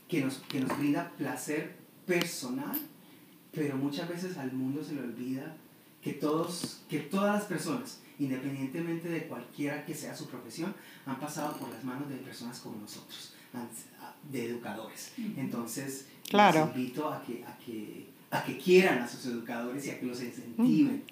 que 0.08 0.22
nos, 0.24 0.36
que 0.50 0.60
nos 0.60 0.78
brinda 0.78 1.12
placer 1.18 1.76
personal, 2.06 2.78
pero 3.52 3.78
muchas 3.78 4.08
veces 4.10 4.38
al 4.38 4.52
mundo 4.54 4.84
se 4.84 4.94
le 4.94 5.02
olvida 5.02 5.56
que 6.02 6.14
todos, 6.14 6.82
que 6.90 7.00
todas 7.00 7.36
las 7.36 7.44
personas, 7.46 8.00
independientemente 8.20 9.10
de 9.10 9.28
cualquiera 9.28 9.86
que 9.86 9.94
sea 9.96 10.16
su 10.16 10.28
profesión, 10.28 10.74
han 11.06 11.20
pasado 11.20 11.58
por 11.58 11.70
las 11.70 11.84
manos 11.84 12.10
de 12.10 12.16
personas 12.18 12.60
como 12.60 12.80
nosotros, 12.80 13.34
han- 13.54 13.70
de 14.32 14.46
educadores. 14.46 15.14
Entonces, 15.38 16.06
Claro. 16.30 16.68
les 16.68 16.76
invito 16.78 17.10
a 17.12 17.24
que, 17.24 17.44
a, 17.44 17.58
que, 17.58 18.08
a 18.32 18.44
que 18.44 18.58
quieran 18.58 19.00
a 19.00 19.08
sus 19.08 19.26
educadores 19.26 19.86
y 19.88 19.90
a 19.92 20.00
que 20.00 20.06
los 20.06 20.22
incentiven. 20.22 21.04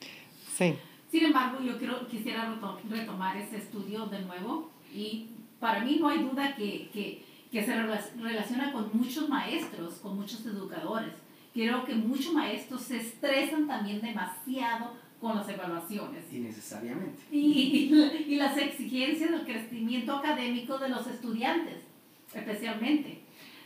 Sí, 0.57 0.75
Sin 1.09 1.23
embargo, 1.25 1.61
yo 1.61 1.77
quiero, 1.77 2.07
quisiera 2.07 2.49
reto- 2.49 2.79
retomar 2.89 3.37
ese 3.37 3.57
estudio 3.57 4.05
de 4.07 4.19
nuevo 4.21 4.71
y 4.93 5.29
para 5.59 5.83
mí 5.83 5.97
no 5.99 6.09
hay 6.09 6.19
duda 6.19 6.55
que, 6.55 6.89
que, 6.91 7.23
que 7.51 7.63
se 7.65 7.73
rela- 7.75 8.03
relaciona 8.21 8.71
con 8.73 8.89
muchos 8.93 9.29
maestros, 9.29 9.95
con 9.95 10.15
muchos 10.17 10.45
educadores. 10.45 11.13
Creo 11.53 11.85
que 11.85 11.95
muchos 11.95 12.33
maestros 12.33 12.81
se 12.81 12.97
estresan 12.97 13.67
también 13.67 14.01
demasiado 14.01 14.93
con 15.19 15.35
las 15.35 15.49
evaluaciones 15.49 16.31
Innecesariamente. 16.31 17.23
y, 17.31 17.37
y- 17.89 18.25
y 18.33 18.35
las 18.35 18.55
exigencias 18.57 19.31
del 19.31 19.45
crecimiento 19.45 20.15
académico 20.17 20.77
de 20.77 20.89
los 20.89 21.07
estudiantes, 21.07 21.77
especialmente. 22.33 23.21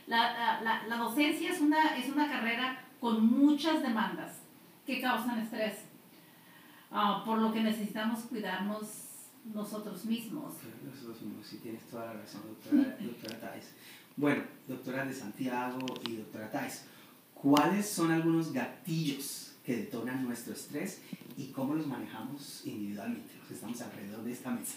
La, 0.06 0.32
la- 0.32 0.60
la- 0.62 0.86
la 0.86 0.96
docencia 0.96 1.50
es 1.50 1.60
una, 1.60 1.96
es 1.96 2.08
una 2.08 2.28
carrera 2.28 2.84
con 3.00 3.26
muchas 3.26 3.82
demandas 3.82 4.38
que 4.86 5.00
causan 5.00 5.40
estrés, 5.40 5.84
ah, 6.92 7.22
por 7.24 7.38
lo 7.38 7.52
que 7.52 7.62
necesitamos 7.62 8.20
cuidarnos 8.20 8.86
nosotros 9.54 10.04
mismos. 10.04 10.54
Nosotros 10.84 11.22
mismos, 11.22 11.46
sí 11.46 11.58
tienes 11.62 11.82
toda 11.84 12.06
la 12.06 12.12
razón, 12.14 12.42
doctora, 12.48 12.96
doctora 13.00 13.40
Thais. 13.40 13.72
Bueno, 14.16 14.42
doctora 14.68 15.04
de 15.04 15.14
Santiago 15.14 15.78
y 16.06 16.16
doctora 16.16 16.50
Thais, 16.50 16.84
¿cuáles 17.34 17.88
son 17.88 18.12
algunos 18.12 18.52
gatillos 18.52 19.52
que 19.64 19.76
detonan 19.76 20.24
nuestro 20.24 20.52
estrés 20.52 21.00
y 21.36 21.46
cómo 21.46 21.74
los 21.74 21.86
manejamos 21.86 22.62
individualmente? 22.66 23.32
Los 23.38 23.48
que 23.48 23.54
estamos 23.54 23.80
alrededor 23.80 24.22
de 24.22 24.32
esta 24.32 24.50
mesa. 24.50 24.74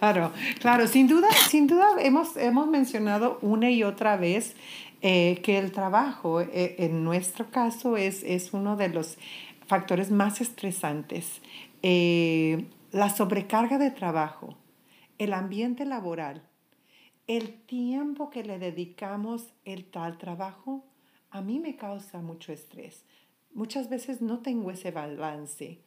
claro, 0.00 0.32
claro. 0.60 0.88
Sin 0.88 1.06
duda, 1.08 1.28
sin 1.48 1.66
duda 1.66 1.86
hemos, 2.00 2.36
hemos 2.36 2.68
mencionado 2.68 3.38
una 3.42 3.70
y 3.70 3.84
otra 3.84 4.16
vez 4.16 4.56
eh, 5.02 5.42
que 5.42 5.58
el 5.58 5.70
trabajo, 5.70 6.40
eh, 6.40 6.76
en 6.78 7.04
nuestro 7.04 7.50
caso, 7.50 7.98
es, 7.98 8.22
es 8.22 8.54
uno 8.54 8.76
de 8.76 8.88
los 8.88 9.18
factores 9.74 10.12
más 10.12 10.40
estresantes. 10.40 11.42
Eh, 11.82 12.66
la 12.92 13.10
sobrecarga 13.10 13.76
de 13.76 13.90
trabajo, 13.90 14.56
el 15.18 15.32
ambiente 15.32 15.84
laboral, 15.84 16.44
el 17.26 17.60
tiempo 17.62 18.30
que 18.30 18.44
le 18.44 18.60
dedicamos 18.60 19.52
el 19.64 19.84
tal 19.84 20.16
trabajo, 20.16 20.84
a 21.30 21.42
mí 21.42 21.58
me 21.58 21.74
causa 21.74 22.20
mucho 22.22 22.52
estrés. 22.52 23.02
Muchas 23.52 23.88
veces 23.88 24.22
no 24.22 24.38
tengo 24.38 24.70
ese 24.70 24.92
balance. 24.92 25.80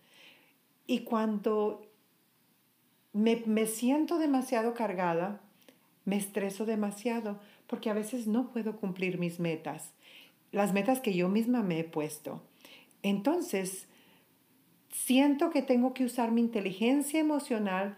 Y 0.86 1.06
cuando 1.06 1.90
me, 3.14 3.42
me 3.46 3.68
siento 3.68 4.18
demasiado 4.18 4.74
cargada, 4.74 5.40
me 6.04 6.18
estreso 6.18 6.66
demasiado, 6.66 7.40
porque 7.68 7.90
a 7.90 7.94
veces 7.94 8.28
no 8.28 8.50
puedo 8.52 8.76
cumplir 8.76 9.18
mis 9.18 9.40
metas, 9.40 9.94
las 10.52 10.74
metas 10.74 11.00
que 11.00 11.14
yo 11.14 11.30
misma 11.30 11.64
me 11.64 11.80
he 11.80 11.84
puesto. 11.86 12.42
Entonces, 13.04 13.88
siento 14.90 15.50
que 15.50 15.62
tengo 15.62 15.94
que 15.94 16.06
usar 16.06 16.32
mi 16.32 16.42
inteligencia 16.42 17.20
emocional 17.20 17.98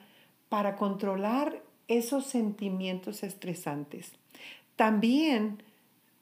para 0.50 0.76
controlar 0.76 1.62
esos 1.88 2.26
sentimientos 2.26 3.24
estresantes. 3.24 4.12
También 4.76 5.64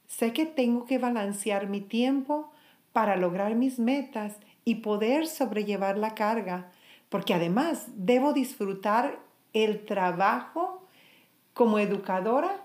sé 0.07 0.34
que 0.34 0.46
tengo 0.46 0.86
que 0.86 0.98
balancear 0.98 1.67
mi 1.67 1.81
tiempo 1.81 2.51
para 2.93 3.15
lograr 3.15 3.55
mis 3.55 3.79
metas 3.79 4.38
y 4.65 4.75
poder 4.75 5.27
sobrellevar 5.27 5.98
la 5.98 6.15
carga, 6.15 6.72
porque 7.10 7.34
además 7.34 7.88
debo 7.96 8.34
disfrutar 8.34 9.19
el 9.53 9.86
trabajo 9.86 10.88
como 11.53 11.79
educadora, 11.79 12.63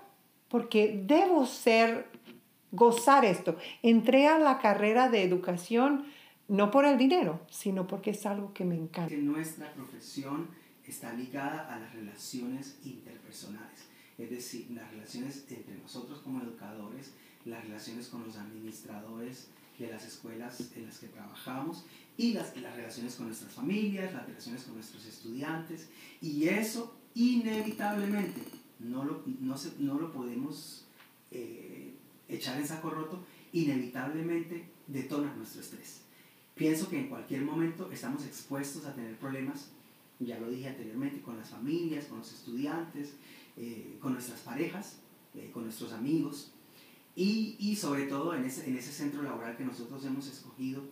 porque 0.49 1.01
debo 1.05 1.45
ser, 1.45 2.07
gozar 2.73 3.23
esto. 3.23 3.55
Entré 3.81 4.27
a 4.27 4.37
la 4.37 4.59
carrera 4.59 5.09
de 5.09 5.23
educación 5.23 6.05
no 6.49 6.69
por 6.71 6.83
el 6.85 6.97
dinero, 6.97 7.39
sino 7.49 7.87
porque 7.87 8.11
es 8.11 8.25
algo 8.25 8.53
que 8.53 8.65
me 8.65 8.75
encanta. 8.75 9.07
Que 9.07 9.17
nuestra 9.21 9.71
profesión 9.73 10.47
está 10.85 11.13
ligada 11.13 11.73
a 11.73 11.79
las 11.79 11.93
relaciones 11.93 12.77
interpersonales, 12.83 13.87
es 14.17 14.29
decir, 14.29 14.67
las 14.71 14.91
relaciones 14.91 15.45
entre 15.49 15.77
nosotros 15.77 16.19
como 16.19 16.41
educadores, 16.41 17.13
las 17.45 17.63
relaciones 17.63 18.07
con 18.09 18.25
los 18.25 18.35
administradores 18.37 19.47
de 19.79 19.87
las 19.87 20.05
escuelas 20.05 20.71
en 20.75 20.85
las 20.85 20.99
que 20.99 21.07
trabajamos 21.07 21.85
y 22.17 22.33
las, 22.33 22.55
las 22.57 22.75
relaciones 22.75 23.15
con 23.15 23.27
nuestras 23.27 23.53
familias, 23.53 24.13
las 24.13 24.25
relaciones 24.27 24.63
con 24.63 24.75
nuestros 24.75 25.05
estudiantes 25.05 25.89
y 26.21 26.47
eso 26.49 26.93
inevitablemente 27.15 28.41
no 28.79 29.03
lo, 29.03 29.23
no 29.39 29.57
se- 29.57 29.73
no 29.79 29.95
lo 29.99 30.11
podemos 30.11 30.85
eh, 31.31 31.92
echar 32.27 32.57
en 32.57 32.67
saco 32.67 32.89
roto, 32.89 33.23
inevitablemente 33.51 34.69
detona 34.87 35.33
nuestro 35.35 35.61
estrés. 35.61 36.01
Pienso 36.55 36.89
que 36.89 36.99
en 36.99 37.07
cualquier 37.07 37.41
momento 37.41 37.91
estamos 37.91 38.25
expuestos 38.25 38.85
a 38.85 38.93
tener 38.93 39.17
problemas, 39.17 39.71
ya 40.19 40.39
lo 40.39 40.49
dije 40.49 40.69
anteriormente, 40.69 41.21
con 41.21 41.37
las 41.37 41.49
familias, 41.49 42.05
con 42.05 42.19
los 42.19 42.31
estudiantes, 42.31 43.13
eh, 43.57 43.97
con 43.99 44.13
nuestras 44.13 44.41
parejas, 44.41 44.97
eh, 45.35 45.49
con 45.51 45.63
nuestros 45.63 45.93
amigos 45.93 46.51
y, 47.15 47.55
y 47.59 47.75
sobre 47.75 48.05
todo 48.05 48.35
en 48.35 48.45
ese, 48.45 48.67
en 48.67 48.77
ese 48.77 48.91
centro 48.91 49.21
laboral 49.21 49.55
que 49.55 49.65
nosotros 49.65 50.03
hemos 50.05 50.27
escogido, 50.27 50.83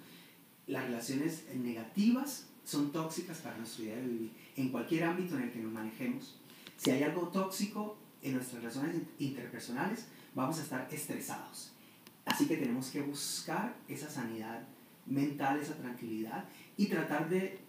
las 0.67 0.85
relaciones 0.85 1.45
negativas 1.55 2.47
son 2.63 2.91
tóxicas 2.91 3.39
para 3.39 3.57
nuestro 3.57 3.85
día 3.85 3.95
de 3.95 4.07
vivir, 4.07 4.31
en 4.55 4.69
cualquier 4.69 5.05
ámbito 5.05 5.35
en 5.35 5.43
el 5.43 5.51
que 5.51 5.59
nos 5.59 5.71
manejemos. 5.71 6.39
Si 6.77 6.91
hay 6.91 7.03
algo 7.03 7.27
tóxico 7.29 7.97
en 8.21 8.35
nuestras 8.35 8.61
relaciones 8.61 9.01
interpersonales, 9.19 10.07
vamos 10.35 10.59
a 10.59 10.63
estar 10.63 10.87
estresados. 10.91 11.71
Así 12.25 12.47
que 12.47 12.57
tenemos 12.57 12.89
que 12.89 13.01
buscar 13.01 13.75
esa 13.87 14.09
sanidad 14.09 14.61
mental, 15.05 15.59
esa 15.59 15.75
tranquilidad 15.75 16.45
y 16.77 16.85
tratar 16.87 17.27
de, 17.29 17.59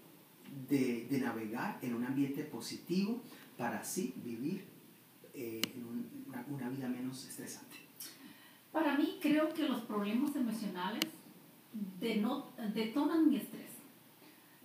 de, 0.68 1.06
de 1.10 1.18
navegar 1.20 1.78
en 1.82 1.94
un 1.94 2.04
ambiente 2.04 2.44
positivo 2.44 3.20
para 3.56 3.78
así 3.80 4.14
vivir 4.24 4.64
eh, 5.34 5.60
un- 5.76 6.24
una, 6.28 6.44
una 6.48 6.68
vida 6.68 6.88
menos 6.88 7.26
estresante. 7.26 7.76
Para 8.70 8.96
mí 8.96 9.18
creo 9.20 9.52
que 9.52 9.68
los 9.68 9.80
problemas 9.82 10.34
emocionales 10.36 11.00
detonan 12.74 13.28
mi 13.28 13.36
estrés. 13.36 13.70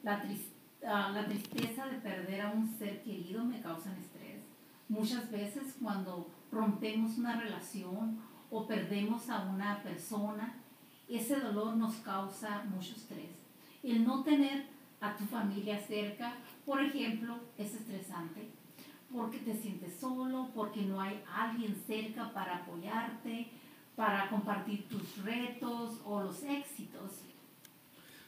La, 0.03 0.23
ah, 0.85 1.11
la 1.13 1.25
tristeza 1.25 1.87
de 1.87 1.97
perder 1.99 2.41
a 2.41 2.51
un 2.51 2.77
ser 2.77 3.01
querido 3.03 3.43
me 3.43 3.61
causa 3.61 3.91
estrés. 3.97 4.41
Muchas 4.89 5.29
veces 5.31 5.75
cuando 5.81 6.29
rompemos 6.51 7.17
una 7.17 7.39
relación 7.39 8.19
o 8.49 8.67
perdemos 8.67 9.29
a 9.29 9.43
una 9.43 9.81
persona, 9.83 10.55
ese 11.09 11.39
dolor 11.39 11.75
nos 11.75 11.95
causa 11.97 12.63
mucho 12.65 12.93
estrés. 12.95 13.31
El 13.83 14.05
no 14.05 14.23
tener 14.23 14.65
a 14.99 15.15
tu 15.15 15.25
familia 15.25 15.79
cerca, 15.79 16.35
por 16.65 16.81
ejemplo, 16.81 17.39
es 17.57 17.73
estresante 17.73 18.49
porque 19.11 19.37
te 19.39 19.55
sientes 19.55 19.93
solo, 19.99 20.49
porque 20.53 20.81
no 20.81 20.99
hay 20.99 21.21
alguien 21.33 21.75
cerca 21.85 22.31
para 22.33 22.57
apoyarte, 22.57 23.47
para 23.95 24.29
compartir 24.29 24.87
tus 24.87 25.23
retos 25.23 26.01
o 26.05 26.23
los 26.23 26.43
éxitos. 26.43 27.21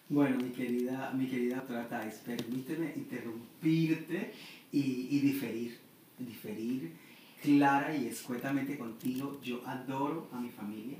Bueno, 0.07 0.37
mi 0.37 0.49
querida, 0.49 1.11
mi 1.11 1.27
querida 1.27 1.57
doctora 1.57 1.87
Thais, 1.87 2.15
permíteme 2.25 2.93
interrumpirte 2.95 4.33
y, 4.71 5.07
y 5.15 5.19
diferir, 5.19 5.79
diferir 6.17 6.97
clara 7.41 7.95
y 7.95 8.07
escuetamente 8.07 8.77
contigo. 8.77 9.39
Yo 9.43 9.61
adoro 9.67 10.29
a 10.33 10.39
mi 10.39 10.49
familia 10.49 10.97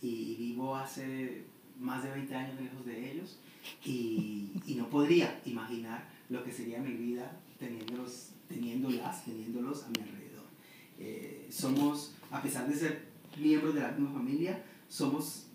y 0.00 0.36
vivo 0.36 0.76
hace 0.76 1.44
más 1.78 2.02
de 2.02 2.10
20 2.10 2.34
años 2.34 2.60
lejos 2.60 2.84
de 2.84 3.12
ellos 3.12 3.38
y, 3.84 4.52
y 4.66 4.74
no 4.74 4.88
podría 4.88 5.40
imaginar 5.44 6.08
lo 6.28 6.42
que 6.44 6.52
sería 6.52 6.80
mi 6.80 6.92
vida 6.92 7.38
teniéndolos, 7.58 8.30
teniéndolas, 8.48 9.24
teniéndolos 9.24 9.84
a 9.84 9.88
mi 9.88 10.02
alrededor. 10.02 10.46
Eh, 10.98 11.48
somos, 11.50 12.14
a 12.30 12.42
pesar 12.42 12.68
de 12.68 12.74
ser 12.74 13.08
miembros 13.38 13.74
de 13.74 13.80
la 13.80 13.92
misma 13.92 14.12
familia, 14.12 14.62
somos 14.88 15.46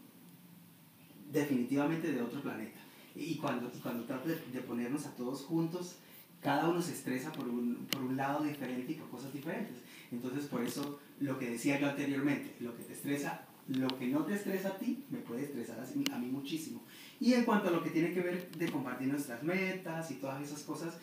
definitivamente 1.32 2.12
de 2.12 2.22
otro 2.22 2.42
planeta. 2.42 2.80
Y 3.16 3.36
cuando, 3.36 3.70
cuando 3.82 4.06
trato 4.06 4.30
de, 4.30 4.36
de 4.36 4.62
ponernos 4.62 5.06
a 5.06 5.16
todos 5.16 5.42
juntos, 5.42 5.96
cada 6.42 6.70
uno 6.70 6.82
se 6.82 6.94
estresa 6.94 7.32
por 7.32 7.48
un, 7.48 7.88
por 7.92 8.04
un 8.04 8.16
lado 8.16 8.44
diferente 8.44 8.92
y 8.92 8.96
por 8.96 9.10
cosas 9.10 9.34
diferentes. 9.34 9.76
Entonces, 10.12 10.46
por 10.46 10.64
eso, 10.64 11.00
lo 11.20 11.38
que 11.38 11.50
decía 11.50 11.80
yo 11.80 11.90
anteriormente, 11.90 12.56
lo 12.60 12.76
que 12.76 12.84
te 12.84 12.94
estresa, 12.94 13.46
lo 13.68 13.88
que 13.98 14.08
no 14.08 14.24
te 14.26 14.36
estresa 14.36 14.70
a 14.70 14.78
ti, 14.78 15.04
me 15.10 15.20
puede 15.20 15.44
estresar 15.44 15.78
a 15.80 16.18
mí 16.18 16.28
muchísimo. 16.28 16.84
Y 17.20 17.34
en 17.34 17.44
cuanto 17.44 17.70
a 17.70 17.72
lo 17.72 17.84
que 17.84 17.90
tiene 17.90 18.14
que 18.14 18.22
ver 18.22 18.50
de 18.52 18.72
compartir 18.72 19.08
nuestras 19.08 19.44
metas 19.44 20.10
y 20.12 20.16
todas 20.16 20.42
esas 20.42 20.62
cosas, 20.64 20.98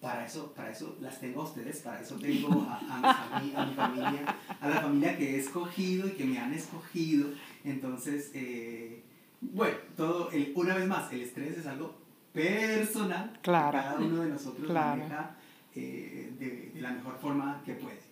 para 0.00 0.26
eso, 0.26 0.52
para 0.52 0.70
eso 0.70 0.98
las 1.00 1.18
tengo 1.18 1.40
a 1.40 1.44
ustedes, 1.44 1.80
para 1.80 2.00
eso 2.00 2.16
tengo 2.16 2.66
a, 2.68 2.78
a, 2.78 3.40
mi, 3.40 3.54
a 3.56 3.64
mi, 3.64 3.74
familia, 3.74 4.36
a 4.60 4.68
la 4.68 4.80
familia 4.82 5.16
que 5.16 5.34
he 5.34 5.38
escogido 5.38 6.06
y 6.06 6.10
que 6.10 6.24
me 6.26 6.38
han 6.38 6.52
escogido. 6.52 7.30
Entonces, 7.64 8.30
eh, 8.34 9.02
bueno, 9.40 9.76
todo, 9.96 10.30
el, 10.30 10.52
una 10.54 10.74
vez 10.74 10.86
más, 10.86 11.10
el 11.10 11.22
estrés 11.22 11.56
es 11.56 11.66
algo 11.66 11.94
personal. 12.34 13.38
Claro. 13.40 13.78
cada 13.78 13.98
uno 13.98 14.22
de 14.22 14.28
nosotros 14.28 14.66
claro. 14.66 14.98
maneja 14.98 15.36
eh, 15.74 16.32
de, 16.38 16.70
de, 16.74 16.80
la 16.82 16.92
mejor 16.92 17.18
forma 17.18 17.62
que 17.64 17.72
puede. 17.72 18.03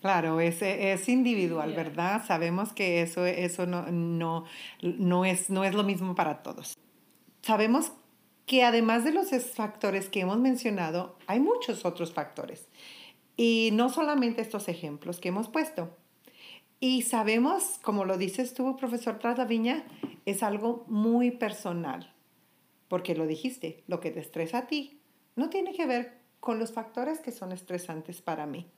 Claro, 0.00 0.40
es, 0.40 0.62
es 0.62 1.08
individual, 1.08 1.74
¿verdad? 1.74 2.24
Sabemos 2.24 2.72
que 2.72 3.02
eso, 3.02 3.26
eso 3.26 3.66
no, 3.66 3.86
no, 3.90 4.44
no, 4.80 5.24
es, 5.24 5.50
no 5.50 5.64
es 5.64 5.74
lo 5.74 5.82
mismo 5.82 6.14
para 6.14 6.42
todos. 6.42 6.78
Sabemos 7.42 7.92
que 8.46 8.62
además 8.62 9.04
de 9.04 9.12
los 9.12 9.30
factores 9.54 10.08
que 10.08 10.20
hemos 10.20 10.38
mencionado, 10.38 11.16
hay 11.26 11.40
muchos 11.40 11.84
otros 11.84 12.12
factores. 12.12 12.68
Y 13.36 13.70
no 13.72 13.88
solamente 13.88 14.40
estos 14.40 14.68
ejemplos 14.68 15.18
que 15.18 15.28
hemos 15.28 15.48
puesto. 15.48 15.90
Y 16.80 17.02
sabemos, 17.02 17.78
como 17.82 18.04
lo 18.04 18.16
dices 18.18 18.54
tú, 18.54 18.76
profesor 18.76 19.18
Trataviña, 19.18 19.84
es 20.26 20.44
algo 20.44 20.84
muy 20.86 21.32
personal, 21.32 22.14
porque 22.86 23.16
lo 23.16 23.26
dijiste, 23.26 23.82
lo 23.88 23.98
que 23.98 24.12
te 24.12 24.20
estresa 24.20 24.58
a 24.58 24.66
ti 24.68 25.00
no 25.34 25.50
tiene 25.50 25.72
que 25.72 25.86
ver 25.86 26.18
con 26.38 26.58
los 26.58 26.72
factores 26.72 27.18
que 27.18 27.32
son 27.32 27.50
estresantes 27.50 28.22
para 28.22 28.46
mí. 28.46 28.70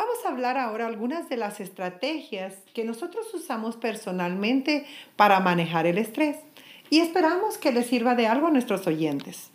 Vamos 0.00 0.24
a 0.24 0.30
hablar 0.30 0.56
ahora 0.56 0.86
algunas 0.86 1.28
de 1.28 1.36
las 1.36 1.60
estrategias 1.60 2.54
que 2.72 2.86
nosotros 2.86 3.26
usamos 3.34 3.76
personalmente 3.76 4.86
para 5.14 5.40
manejar 5.40 5.84
el 5.84 5.98
estrés 5.98 6.38
y 6.88 7.00
esperamos 7.00 7.58
que 7.58 7.70
les 7.70 7.88
sirva 7.88 8.14
de 8.14 8.26
algo 8.26 8.46
a 8.46 8.50
nuestros 8.50 8.86
oyentes. 8.86 9.50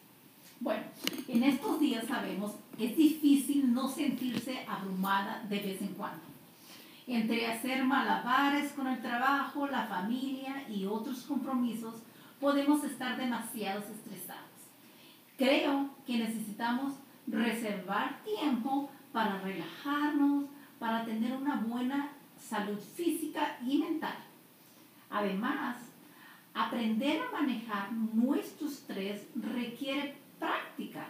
Bueno, 0.59 0.83
en 1.29 1.41
estos 1.45 1.79
días 1.79 2.05
sabemos 2.07 2.51
que 2.77 2.85
es 2.85 2.95
difícil 2.95 3.73
no 3.73 3.89
sentirse 3.89 4.59
abrumada 4.67 5.43
de 5.49 5.57
vez 5.61 5.81
en 5.81 5.95
cuando 5.95 6.21
entre 7.07 7.47
hacer 7.47 7.83
malabares 7.83 8.71
con 8.73 8.85
el 8.85 9.01
trabajo, 9.01 9.65
la 9.65 9.87
familia 9.87 10.63
y 10.69 10.85
otros 10.85 11.23
compromisos, 11.23 11.95
podemos 12.39 12.83
estar 12.83 13.17
demasiado 13.17 13.79
estresados. 13.79 14.43
Creo 15.39 15.89
que 16.05 16.19
necesitamos 16.19 16.93
reservar 17.25 18.23
tiempo 18.23 18.91
para 19.15 19.39
relajarnos, 19.39 20.43
para 20.77 21.05
tener 21.05 21.33
una 21.33 21.55
buena 21.55 22.11
salud 22.37 22.77
física 22.77 23.57
y 23.65 23.77
mental. 23.77 24.17
Además, 25.09 25.77
aprender 26.53 27.21
a 27.21 27.31
manejar 27.31 27.93
nuestro 27.93 28.67
estrés 28.67 29.25
requiere 29.33 30.17
práctica. 30.37 31.07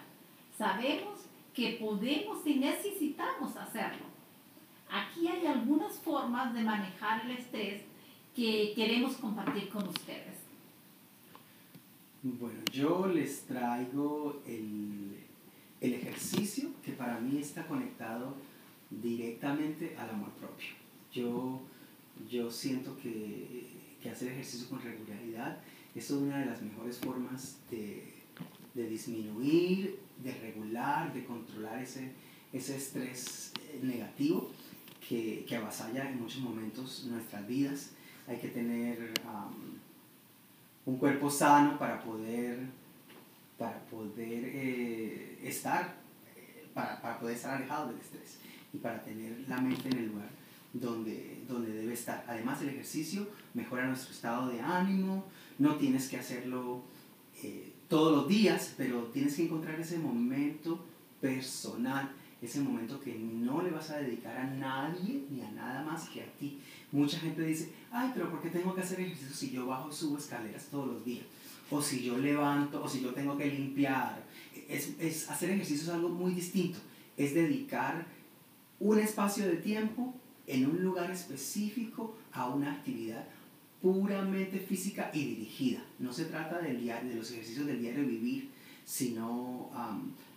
Sabemos 0.55 1.25
que 1.55 1.77
podemos 1.81 2.45
y 2.45 2.55
necesitamos 2.55 3.57
hacerlo 3.57 4.15
Aquí 4.91 5.27
hay 5.27 5.47
algunas 5.47 5.99
formas 5.99 6.53
de 6.53 6.63
manejar 6.63 7.25
el 7.25 7.31
estrés 7.31 7.81
que 8.35 8.73
queremos 8.75 9.15
compartir 9.15 9.69
con 9.69 9.87
ustedes. 9.87 10.35
Bueno, 12.21 12.59
yo 12.71 13.07
les 13.07 13.45
traigo 13.45 14.41
el, 14.45 15.24
el 15.81 15.93
ejercicio 15.93 16.69
que 16.83 16.93
para 16.93 17.19
mí 17.19 17.39
está 17.39 17.67
conectado 17.67 18.35
directamente 18.89 19.95
al 19.97 20.09
amor 20.09 20.29
propio. 20.31 20.69
Yo, 21.11 21.61
yo 22.29 22.49
siento 22.51 22.97
que, 22.97 23.67
que 24.01 24.09
hacer 24.09 24.31
ejercicio 24.31 24.69
con 24.69 24.81
regularidad 24.81 25.59
es 25.93 26.11
una 26.11 26.39
de 26.39 26.45
las 26.45 26.61
mejores 26.61 26.97
formas 26.99 27.57
de, 27.71 28.13
de 28.73 28.89
disminuir, 28.89 29.99
de 30.23 30.33
regular, 30.33 31.13
de 31.13 31.25
controlar 31.25 31.81
ese, 31.81 32.11
ese 32.51 32.75
estrés 32.75 33.53
eh, 33.59 33.79
negativo 33.81 34.51
que, 35.07 35.45
que 35.47 35.55
avasalla 35.55 36.09
en 36.09 36.21
muchos 36.21 36.41
momentos 36.41 37.05
nuestras 37.09 37.47
vidas. 37.47 37.91
Hay 38.27 38.37
que 38.37 38.47
tener 38.47 39.13
un 40.85 40.97
cuerpo 40.97 41.29
sano 41.29 41.77
para 41.77 42.03
poder, 42.03 42.59
para 43.57 43.79
poder 43.85 44.43
eh, 44.45 45.39
estar, 45.43 45.95
eh, 46.35 46.67
para, 46.73 47.01
para, 47.01 47.19
poder 47.19 47.35
estar 47.35 47.55
alejado 47.55 47.87
del 47.89 47.97
estrés 47.97 48.37
y 48.73 48.77
para 48.77 49.01
tener 49.03 49.45
la 49.47 49.61
mente 49.61 49.89
en 49.89 49.97
el 49.97 50.07
lugar 50.07 50.29
donde, 50.73 51.43
donde 51.47 51.71
debe 51.71 51.93
estar. 51.93 52.25
Además, 52.27 52.61
el 52.61 52.69
ejercicio 52.69 53.27
mejora 53.53 53.87
nuestro 53.87 54.13
estado 54.13 54.49
de 54.49 54.59
ánimo, 54.59 55.25
no 55.57 55.75
tienes 55.75 56.09
que 56.09 56.17
hacerlo 56.17 56.83
eh, 57.41 57.71
todos 57.87 58.15
los 58.15 58.27
días, 58.27 58.73
pero 58.77 59.03
tienes 59.05 59.35
que 59.35 59.43
encontrar 59.43 59.79
ese 59.79 59.97
momento 59.97 60.85
personal 61.21 62.11
ese 62.45 62.61
momento 62.61 62.99
que 62.99 63.15
no 63.15 63.61
le 63.61 63.71
vas 63.71 63.89
a 63.89 63.97
dedicar 63.97 64.37
a 64.37 64.45
nadie 64.45 65.25
ni 65.29 65.41
a 65.41 65.51
nada 65.51 65.83
más 65.83 66.09
que 66.09 66.21
a 66.21 66.31
ti. 66.33 66.59
Mucha 66.91 67.19
gente 67.19 67.41
dice, 67.41 67.71
ay, 67.91 68.11
pero 68.13 68.29
¿por 68.29 68.41
qué 68.41 68.49
tengo 68.49 68.73
que 68.73 68.81
hacer 68.81 68.99
ejercicio 68.99 69.35
si 69.35 69.51
yo 69.51 69.65
bajo 69.65 69.89
y 69.89 69.93
subo 69.93 70.17
escaleras 70.17 70.67
todos 70.69 70.87
los 70.87 71.05
días? 71.05 71.25
O 71.71 71.81
si 71.81 72.03
yo 72.03 72.17
levanto, 72.17 72.83
o 72.83 72.87
si 72.87 73.01
yo 73.01 73.13
tengo 73.13 73.37
que 73.37 73.47
limpiar. 73.47 74.23
Es, 74.69 74.91
es, 74.99 75.29
hacer 75.29 75.51
ejercicio 75.51 75.83
es 75.83 75.89
algo 75.89 76.09
muy 76.09 76.33
distinto. 76.33 76.79
Es 77.17 77.33
dedicar 77.33 78.05
un 78.79 78.99
espacio 78.99 79.47
de 79.47 79.57
tiempo 79.57 80.13
en 80.47 80.65
un 80.67 80.83
lugar 80.83 81.09
específico 81.11 82.17
a 82.31 82.49
una 82.49 82.71
actividad 82.71 83.25
puramente 83.81 84.59
física 84.59 85.11
y 85.13 85.23
dirigida. 85.25 85.83
No 85.99 86.11
se 86.11 86.25
trata 86.25 86.59
del 86.59 86.81
diario, 86.81 87.09
de 87.09 87.15
los 87.15 87.31
ejercicios 87.31 87.67
del 87.67 87.81
diario 87.81 88.05
vivir, 88.05 88.49
sino 88.83 89.69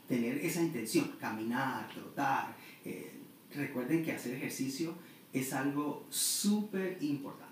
tener 0.07 0.39
esa 0.39 0.63
intención, 0.63 1.13
caminar, 1.21 1.89
trotar. 1.91 2.57
Eh, 2.85 3.13
recuerden 3.55 4.05
que 4.05 4.13
hacer 4.13 4.35
ejercicio 4.35 4.95
es 5.33 5.53
algo 5.53 6.07
súper 6.11 6.99
importante. 7.01 7.48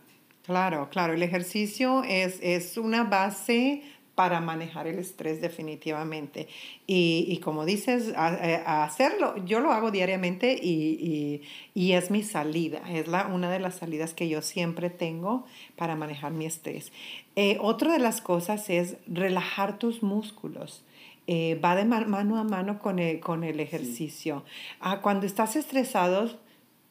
Claro, 0.47 0.89
claro, 0.91 1.13
el 1.15 1.25
ejercicio 1.25 2.05
es, 2.05 2.39
es, 2.41 2.79
una 2.79 3.03
base 3.03 3.83
para 4.15 4.41
manejar 4.41 4.87
el 4.87 5.01
estrés 5.01 5.41
definitivamente. 5.41 6.47
Y, 6.87 7.27
y 7.29 7.39
como 7.39 7.65
dices, 7.65 8.13
a, 8.17 8.29
a 8.65 8.85
hacerlo, 8.85 9.35
yo 9.45 9.59
lo 9.59 9.73
hago 9.73 9.91
diariamente 9.91 10.57
y, 10.63 10.71
y, 11.01 11.43
y, 11.75 11.93
es 11.95 12.13
mi 12.13 12.23
salida, 12.23 12.81
es 12.89 13.09
la, 13.09 13.27
una 13.27 13.51
de 13.51 13.59
las 13.59 13.75
salidas 13.75 14.15
que 14.15 14.29
yo 14.29 14.41
siempre 14.41 14.89
tengo 14.89 15.47
para 15.75 15.97
manejar 15.97 16.31
mi 16.31 16.47
estrés. 16.47 16.93
Eh, 17.35 17.59
otra 17.61 17.93
de 17.93 17.99
las 17.99 18.21
cosas 18.21 18.71
es 18.71 18.99
relajar 19.09 19.81
tus 19.81 20.05
músculos. 20.05 20.85
Eh, 21.27 21.61
va 21.63 21.75
de 21.75 21.85
mano 21.85 22.39
a 22.39 22.45
mano 22.45 22.79
con 22.79 23.01
el, 23.01 23.19
con 23.19 23.43
el 23.43 23.59
ejercicio. 23.59 24.45
Sí. 24.47 24.77
Ah, 24.79 25.01
cuando 25.01 25.27
estás 25.27 25.57
estresado, 25.57 26.39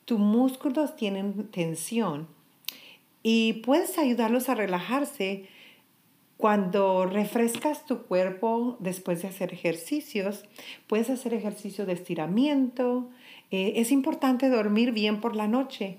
tus 0.03 0.19
músculos 0.19 0.97
tienen 0.97 1.47
tensión 1.51 2.34
y 3.27 3.53
puedes 3.53 3.97
ayudarlos 3.97 4.49
a 4.49 4.53
relajarse 4.53 5.45
cuando 6.37 7.07
refrescas 7.07 7.83
tu 7.87 8.03
cuerpo 8.03 8.77
después 8.79 9.23
de 9.23 9.29
hacer 9.29 9.51
ejercicios. 9.51 10.45
Puedes 10.85 11.09
hacer 11.09 11.33
ejercicio 11.33 11.87
de 11.87 11.93
estiramiento. 11.93 13.09
Eh, 13.49 13.73
es 13.77 13.91
importante 13.91 14.47
dormir 14.47 14.91
bien 14.91 15.21
por 15.21 15.35
la 15.35 15.47
noche 15.47 15.97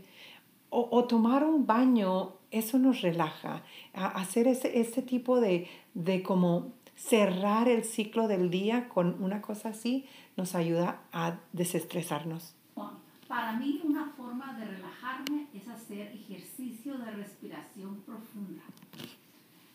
o, 0.71 0.87
o, 0.89 1.07
tomar 1.07 1.43
un 1.43 1.67
baño. 1.67 2.35
Eso 2.53 2.79
nos 2.79 3.03
relaja. 3.03 3.65
A 3.93 4.07
hacer 4.07 4.47
ese, 4.47 4.79
ese 4.79 5.03
tipo 5.03 5.41
de, 5.41 5.67
de 5.95 6.23
como 6.23 6.75
cerrar 6.95 7.69
el 7.69 7.83
ciclo 7.83 8.29
del 8.29 8.51
día 8.51 8.89
con 8.89 9.21
una 9.21 9.43
cosa 9.43 9.71
así 9.71 10.07
nos 10.37 10.55
ayuda 10.55 11.03
a 11.11 11.41
desestresarnos. 11.53 12.55
Bueno, 12.77 13.01
para 13.29 13.55
mí 13.55 13.81
una 13.85 14.11
forma 14.11 14.55
de 14.59 14.67
relajarme 14.67 15.49
es 15.53 15.67
hacer 15.69 16.13
ejercicio 16.13 16.97
de 16.99 17.11
respiración 17.11 18.03
profunda. 18.03 18.63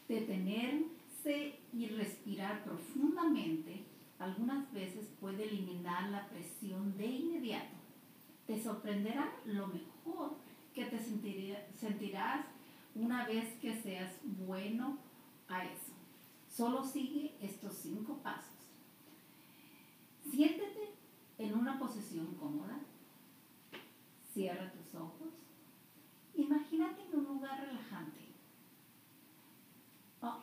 Detenerse 0.07 1.59
y 1.73 1.87
respirar 1.87 2.63
profundamente 2.63 3.85
algunas 4.19 4.71
veces 4.71 5.07
puede 5.19 5.45
eliminar 5.45 6.09
la 6.09 6.27
presión 6.29 6.95
de 6.97 7.05
inmediato. 7.07 7.75
Te 8.45 8.61
sorprenderá 8.61 9.33
lo 9.45 9.67
mejor 9.67 10.35
que 10.73 10.85
te 10.85 10.99
sentirás 10.99 12.45
una 12.95 13.25
vez 13.25 13.53
que 13.59 13.81
seas 13.81 14.13
bueno 14.23 14.97
a 15.47 15.65
eso. 15.65 15.91
Solo 16.49 16.83
sigue 16.83 17.35
estos 17.41 17.73
cinco 17.73 18.17
pasos. 18.17 18.51
Siéntete 20.29 20.91
en 21.37 21.57
una 21.57 21.79
posición. 21.79 22.27
Cierra 24.41 24.71
tus 24.71 24.95
ojos. 24.99 25.27
Imagínate 26.33 27.03
en 27.03 27.19
un 27.19 27.25
lugar 27.25 27.63
relajante. 27.63 28.21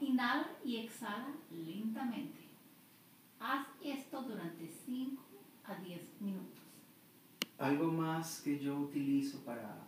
inhala 0.00 0.50
y 0.64 0.76
exhala 0.76 1.34
lentamente. 1.50 2.38
Haz 3.40 3.66
esto 3.82 4.22
durante 4.22 4.68
5 4.68 5.20
a 5.64 5.74
10 5.74 6.20
minutos. 6.20 6.60
Algo 7.58 7.90
más 7.90 8.40
que 8.42 8.60
yo 8.60 8.78
utilizo 8.78 9.40
para, 9.40 9.84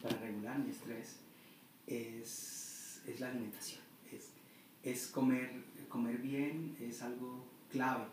para 0.00 0.16
regular 0.16 0.58
mi 0.58 0.70
estrés 0.70 1.20
es, 1.86 3.02
es 3.06 3.20
la 3.20 3.28
alimentación. 3.28 3.82
Es, 4.10 4.32
es 4.82 5.08
comer, 5.08 5.62
comer 5.90 6.16
bien, 6.16 6.74
es 6.80 7.02
algo 7.02 7.44
clave 7.70 8.06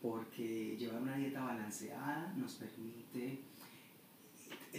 porque 0.00 0.76
llevar 0.78 1.00
una 1.00 1.16
dieta 1.16 1.42
balanceada 1.42 2.34
nos 2.36 2.54
permite 2.56 3.40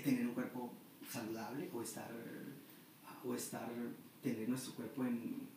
tener 0.01 0.27
un 0.27 0.33
cuerpo 0.33 0.71
saludable 1.09 1.69
o 1.73 1.81
estar, 1.81 2.11
o 3.23 3.35
estar 3.35 3.69
tener 4.21 4.49
nuestro 4.49 4.73
cuerpo 4.73 5.05
en, 5.05 5.47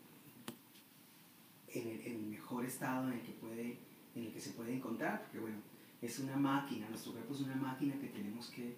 en, 1.69 2.03
el, 2.05 2.19
mejor 2.27 2.65
estado 2.65 3.09
en 3.09 3.15
el, 3.15 3.23
que 3.23 3.33
puede, 3.33 3.79
en 4.15 4.25
el 4.25 4.33
que 4.33 4.41
se 4.41 4.51
puede 4.51 4.75
encontrar, 4.75 5.23
porque 5.23 5.39
bueno, 5.39 5.57
es 6.03 6.19
una 6.19 6.37
máquina, 6.37 6.89
nuestro 6.89 7.13
cuerpo 7.13 7.35
es 7.35 7.41
una 7.41 7.57
máquina 7.57 7.99
que 7.99 8.09
tenemos 8.09 8.51
que, 8.51 8.77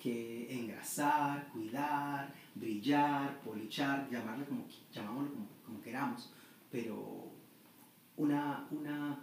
que 0.00 0.60
engrasar, 0.60 1.48
cuidar, 1.48 2.34
brillar, 2.54 3.40
polichar, 3.40 4.08
llamarle 4.10 4.44
como, 4.44 4.66
llamámoslo 4.92 5.30
como, 5.64 5.80
queramos, 5.80 6.32
pero 6.70 7.30
una, 8.16 8.66
una 8.70 9.18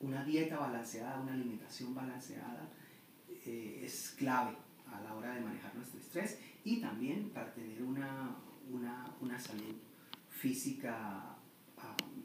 una 0.00 0.24
dieta 0.24 0.58
balanceada, 0.58 1.20
una 1.20 1.34
alimentación 1.34 1.94
balanceada 1.94 2.68
eh, 3.44 3.82
es 3.84 4.14
clave 4.16 4.56
la 5.10 5.16
hora 5.16 5.34
de 5.34 5.40
manejar 5.40 5.74
nuestro 5.74 5.98
estrés 5.98 6.38
y 6.64 6.80
también 6.80 7.30
para 7.30 7.52
tener 7.52 7.82
una, 7.82 8.36
una, 9.20 9.38
salud 9.38 9.74
física 10.28 11.36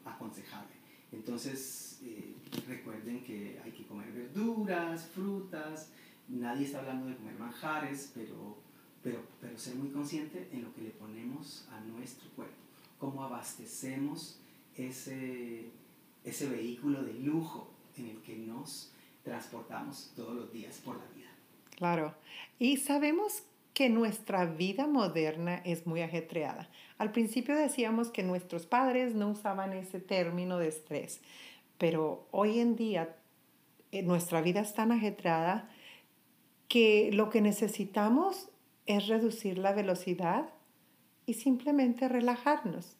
aconsejable. 0.04 0.76
Entonces, 1.12 2.00
eh, 2.04 2.36
recuerden 2.67 3.24
que 3.24 3.60
hay 3.63 3.71
que 3.71 3.86
comer 3.86 4.12
verduras, 4.12 5.08
frutas, 5.08 5.91
nadie 6.28 6.65
está 6.65 6.80
hablando 6.80 7.08
de 7.08 7.15
comer 7.15 7.36
manjares, 7.39 8.12
pero, 8.13 8.58
pero, 9.02 9.21
pero 9.39 9.58
ser 9.58 9.76
muy 9.76 9.89
consciente 9.89 10.50
en 10.52 10.63
lo 10.63 10.74
que 10.74 10.82
le 10.82 10.91
ponemos 10.91 11.67
a 11.71 11.80
nuestro 11.82 12.30
cuerpo, 12.32 12.56
cómo 13.00 13.24
abastecemos 13.24 14.39
ese 14.76 15.71
ese 16.26 16.50
vehículo 16.50 17.04
de 17.04 17.13
lujo 17.13 17.71
en 17.95 18.08
el 18.08 18.21
que 18.21 18.36
nos 18.36 18.91
transportamos 19.24 20.12
todos 20.15 20.36
los 20.36 20.52
días 20.52 20.82
por 20.84 20.98
la 20.98 21.06
vida. 21.06 21.14
Claro, 21.76 22.16
y 22.58 22.78
sabemos 22.78 23.44
que 23.74 23.90
nuestra 23.90 24.46
vida 24.46 24.88
moderna 24.88 25.62
es 25.66 25.86
muy 25.86 26.02
ajetreada. 26.02 26.70
Al 26.98 27.12
principio 27.12 27.56
decíamos 27.56 28.10
que 28.10 28.24
nuestros 28.24 28.66
padres 28.66 29.14
no 29.14 29.30
usaban 29.30 29.74
ese 29.74 30.00
término 30.00 30.58
de 30.58 30.70
estrés, 30.70 31.20
pero 31.78 32.26
hoy 32.32 32.60
en 32.60 32.78
día 32.78 33.18
eh, 33.92 34.02
nuestra 34.02 34.42
vida 34.42 34.62
es 34.62 34.74
tan 34.74 34.94
ajetreada 34.94 35.70
que 36.70 37.10
lo 37.12 37.30
que 37.30 37.42
necesitamos 37.42 38.50
es 38.86 39.08
reducir 39.08 39.58
la 39.58 39.74
velocidad 39.74 40.50
y 41.26 41.34
simplemente 41.34 42.08
relajarnos 42.08 42.96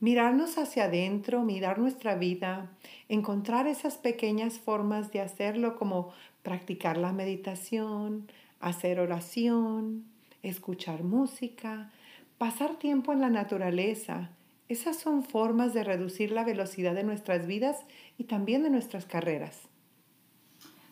mirarnos 0.00 0.58
hacia 0.58 0.84
adentro, 0.84 1.42
mirar 1.42 1.78
nuestra 1.78 2.14
vida, 2.16 2.70
encontrar 3.08 3.66
esas 3.66 3.96
pequeñas 3.96 4.58
formas 4.58 5.10
de 5.10 5.20
hacerlo 5.20 5.76
como 5.76 6.12
practicar 6.46 6.96
la 6.96 7.12
meditación, 7.12 8.30
hacer 8.60 9.00
oración, 9.00 10.04
escuchar 10.44 11.02
música, 11.02 11.90
pasar 12.38 12.76
tiempo 12.76 13.12
en 13.12 13.20
la 13.20 13.30
naturaleza. 13.30 14.30
Esas 14.68 14.96
son 14.96 15.24
formas 15.24 15.74
de 15.74 15.82
reducir 15.82 16.30
la 16.30 16.44
velocidad 16.44 16.94
de 16.94 17.02
nuestras 17.02 17.48
vidas 17.48 17.84
y 18.16 18.24
también 18.24 18.62
de 18.62 18.70
nuestras 18.70 19.06
carreras. 19.06 19.62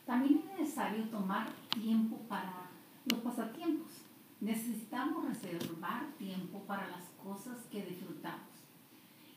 También 0.04 0.42
es 0.42 0.58
necesario 0.58 1.04
tomar 1.04 1.46
tiempo 1.70 2.16
para 2.28 2.68
los 3.04 3.20
pasatiempos. 3.20 3.92
Necesitamos 4.40 5.24
reservar 5.28 6.14
tiempo 6.18 6.64
para 6.66 6.88
las 6.88 7.04
cosas 7.22 7.58
que 7.70 7.80
disfrutamos. 7.80 8.50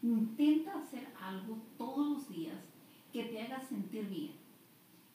Intenta 0.02 0.80
hacer 0.80 1.08
algo 1.22 1.60
todos 1.78 2.10
los 2.10 2.30
días 2.30 2.58
que 3.14 3.26
te 3.26 3.40
haga 3.40 3.62
sentir 3.70 4.08
bien 4.08 4.47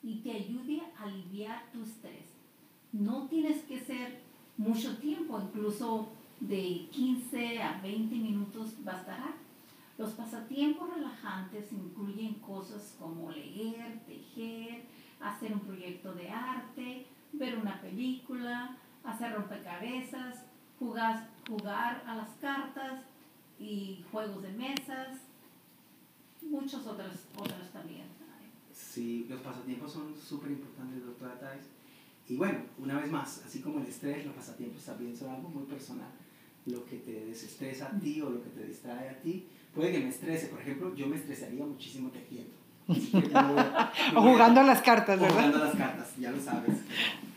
y 0.02 0.16
te 0.16 0.32
ayude 0.32 0.82
a 0.98 1.04
aliviar 1.04 1.70
tu 1.72 1.82
estrés. 1.82 2.26
No 2.92 3.26
tienes 3.28 3.62
que 3.64 3.80
ser 3.80 4.20
mucho 4.56 4.96
tiempo, 4.98 5.40
incluso 5.40 6.08
de 6.40 6.88
15 6.90 7.62
a 7.62 7.80
20 7.80 8.14
minutos 8.16 8.82
bastará. 8.84 9.34
Los 9.98 10.10
pasatiempos 10.12 10.94
relajantes 10.94 11.72
incluyen 11.72 12.34
cosas 12.34 12.96
como 12.98 13.30
leer, 13.30 14.00
tejer, 14.06 14.84
hacer 15.20 15.52
un 15.52 15.60
proyecto 15.60 16.12
de 16.14 16.30
arte, 16.30 17.06
ver 17.32 17.58
una 17.58 17.80
película, 17.80 18.76
hacer 19.04 19.34
rompecabezas, 19.34 20.44
jugar, 20.78 21.28
jugar 21.46 22.02
a 22.06 22.16
las 22.16 22.30
cartas, 22.40 23.04
y 23.62 24.04
juegos 24.10 24.42
de 24.42 24.52
mesas, 24.52 25.18
muchos 26.42 26.84
otros, 26.86 27.26
otros 27.36 27.70
también. 27.72 28.11
Sí, 28.92 29.26
los 29.30 29.40
pasatiempos 29.40 29.90
son 29.90 30.14
súper 30.14 30.50
importantes, 30.50 31.02
doctora 31.06 31.40
Thais. 31.40 31.64
Y 32.28 32.36
bueno, 32.36 32.58
una 32.78 33.00
vez 33.00 33.10
más, 33.10 33.42
así 33.46 33.60
como 33.60 33.78
el 33.80 33.86
estrés, 33.86 34.26
los 34.26 34.34
pasatiempos 34.34 34.84
también 34.84 35.16
son 35.16 35.30
algo 35.30 35.48
muy 35.48 35.62
personal. 35.62 36.10
Lo 36.66 36.84
que 36.84 36.98
te 36.98 37.24
desestresa 37.24 37.86
a 37.86 37.98
ti 37.98 38.20
o 38.20 38.28
lo 38.28 38.42
que 38.42 38.50
te 38.50 38.66
distrae 38.66 39.08
a 39.08 39.18
ti, 39.22 39.46
puede 39.74 39.92
que 39.92 40.00
me 40.00 40.10
estrese. 40.10 40.48
Por 40.48 40.60
ejemplo, 40.60 40.94
yo 40.94 41.06
me 41.06 41.16
estresaría 41.16 41.64
muchísimo 41.64 42.10
tejiendo. 42.10 42.52
o 44.16 44.20
jugando 44.20 44.60
a 44.60 44.64
las 44.64 44.82
cartas, 44.82 45.18
¿verdad? 45.18 45.36
jugando 45.36 45.56
a 45.56 45.66
las 45.68 45.74
cartas, 45.74 46.16
ya 46.18 46.30
lo 46.30 46.40
sabes. 46.40 46.76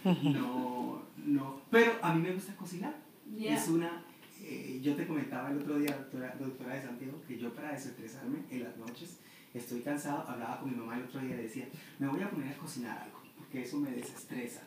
No, 0.23 1.01
no. 1.25 1.61
Pero 1.71 1.93
a 2.01 2.13
mí 2.13 2.21
me 2.21 2.33
gusta 2.33 2.55
cocinar. 2.55 2.95
Es 3.39 3.69
una 3.69 4.04
eh, 4.47 4.79
yo 4.81 4.95
te 4.95 5.07
comentaba 5.07 5.49
el 5.49 5.57
otro 5.57 5.79
día, 5.79 5.97
doctora, 5.97 6.35
doctora 6.39 6.75
de 6.75 6.81
Santiago, 6.83 7.21
que 7.27 7.37
yo 7.37 7.53
para 7.53 7.71
desestresarme 7.71 8.39
en 8.51 8.63
las 8.63 8.77
noches 8.77 9.17
estoy 9.55 9.81
cansado, 9.81 10.27
hablaba 10.27 10.59
con 10.59 10.69
mi 10.69 10.75
mamá 10.75 10.97
el 10.97 11.03
otro 11.03 11.19
día 11.21 11.35
y 11.35 11.43
decía, 11.43 11.67
me 11.97 12.07
voy 12.07 12.21
a 12.21 12.29
poner 12.29 12.53
a 12.53 12.57
cocinar 12.57 12.97
algo, 12.99 13.19
porque 13.37 13.63
eso 13.63 13.79
me 13.79 13.89
desestresa. 13.91 14.61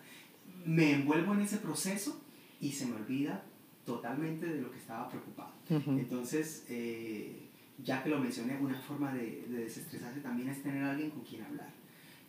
Me 0.65 0.95
envuelvo 0.95 1.35
en 1.35 1.43
ese 1.43 1.59
proceso 1.59 2.21
y 2.61 2.73
se 2.73 2.87
me 2.87 2.97
olvida 2.97 3.45
totalmente 3.85 4.47
de 4.47 4.61
lo 4.61 4.71
que 4.71 4.79
estaba 4.79 5.09
preocupado. 5.09 5.53
Entonces, 5.69 6.65
eh, 6.69 7.49
ya 7.85 8.03
que 8.03 8.11
lo 8.11 8.19
mencioné, 8.19 8.57
una 8.59 8.75
forma 8.81 9.13
de, 9.13 9.45
de, 9.49 9.65
desestresarse 9.65 10.21
también 10.21 10.49
es 10.49 10.63
tener 10.63 10.83
a 10.83 10.91
alguien 10.91 11.11
con 11.11 11.23
quien 11.23 11.45
hablar, 11.45 11.71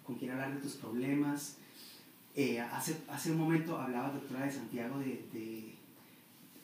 con 0.05 0.15
quien 0.15 0.31
hablar 0.31 0.53
de 0.53 0.61
tus 0.61 0.73
problemas. 0.73 1.57
Eh, 2.35 2.59
hace, 2.59 2.97
hace 3.09 3.31
un 3.31 3.39
momento 3.39 3.77
hablaba 3.77 4.11
doctora 4.11 4.45
de 4.45 4.51
Santiago 4.51 4.99
de, 4.99 5.25
de 5.33 5.78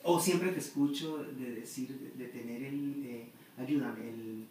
o 0.06 0.20
siempre 0.20 0.52
te 0.52 0.60
escucho 0.60 1.18
de 1.18 1.56
decir, 1.56 2.12
de, 2.16 2.26
tener 2.28 2.62
el, 2.62 3.04
eh, 3.04 3.28
ayúdame, 3.58 4.08
el, 4.08 4.46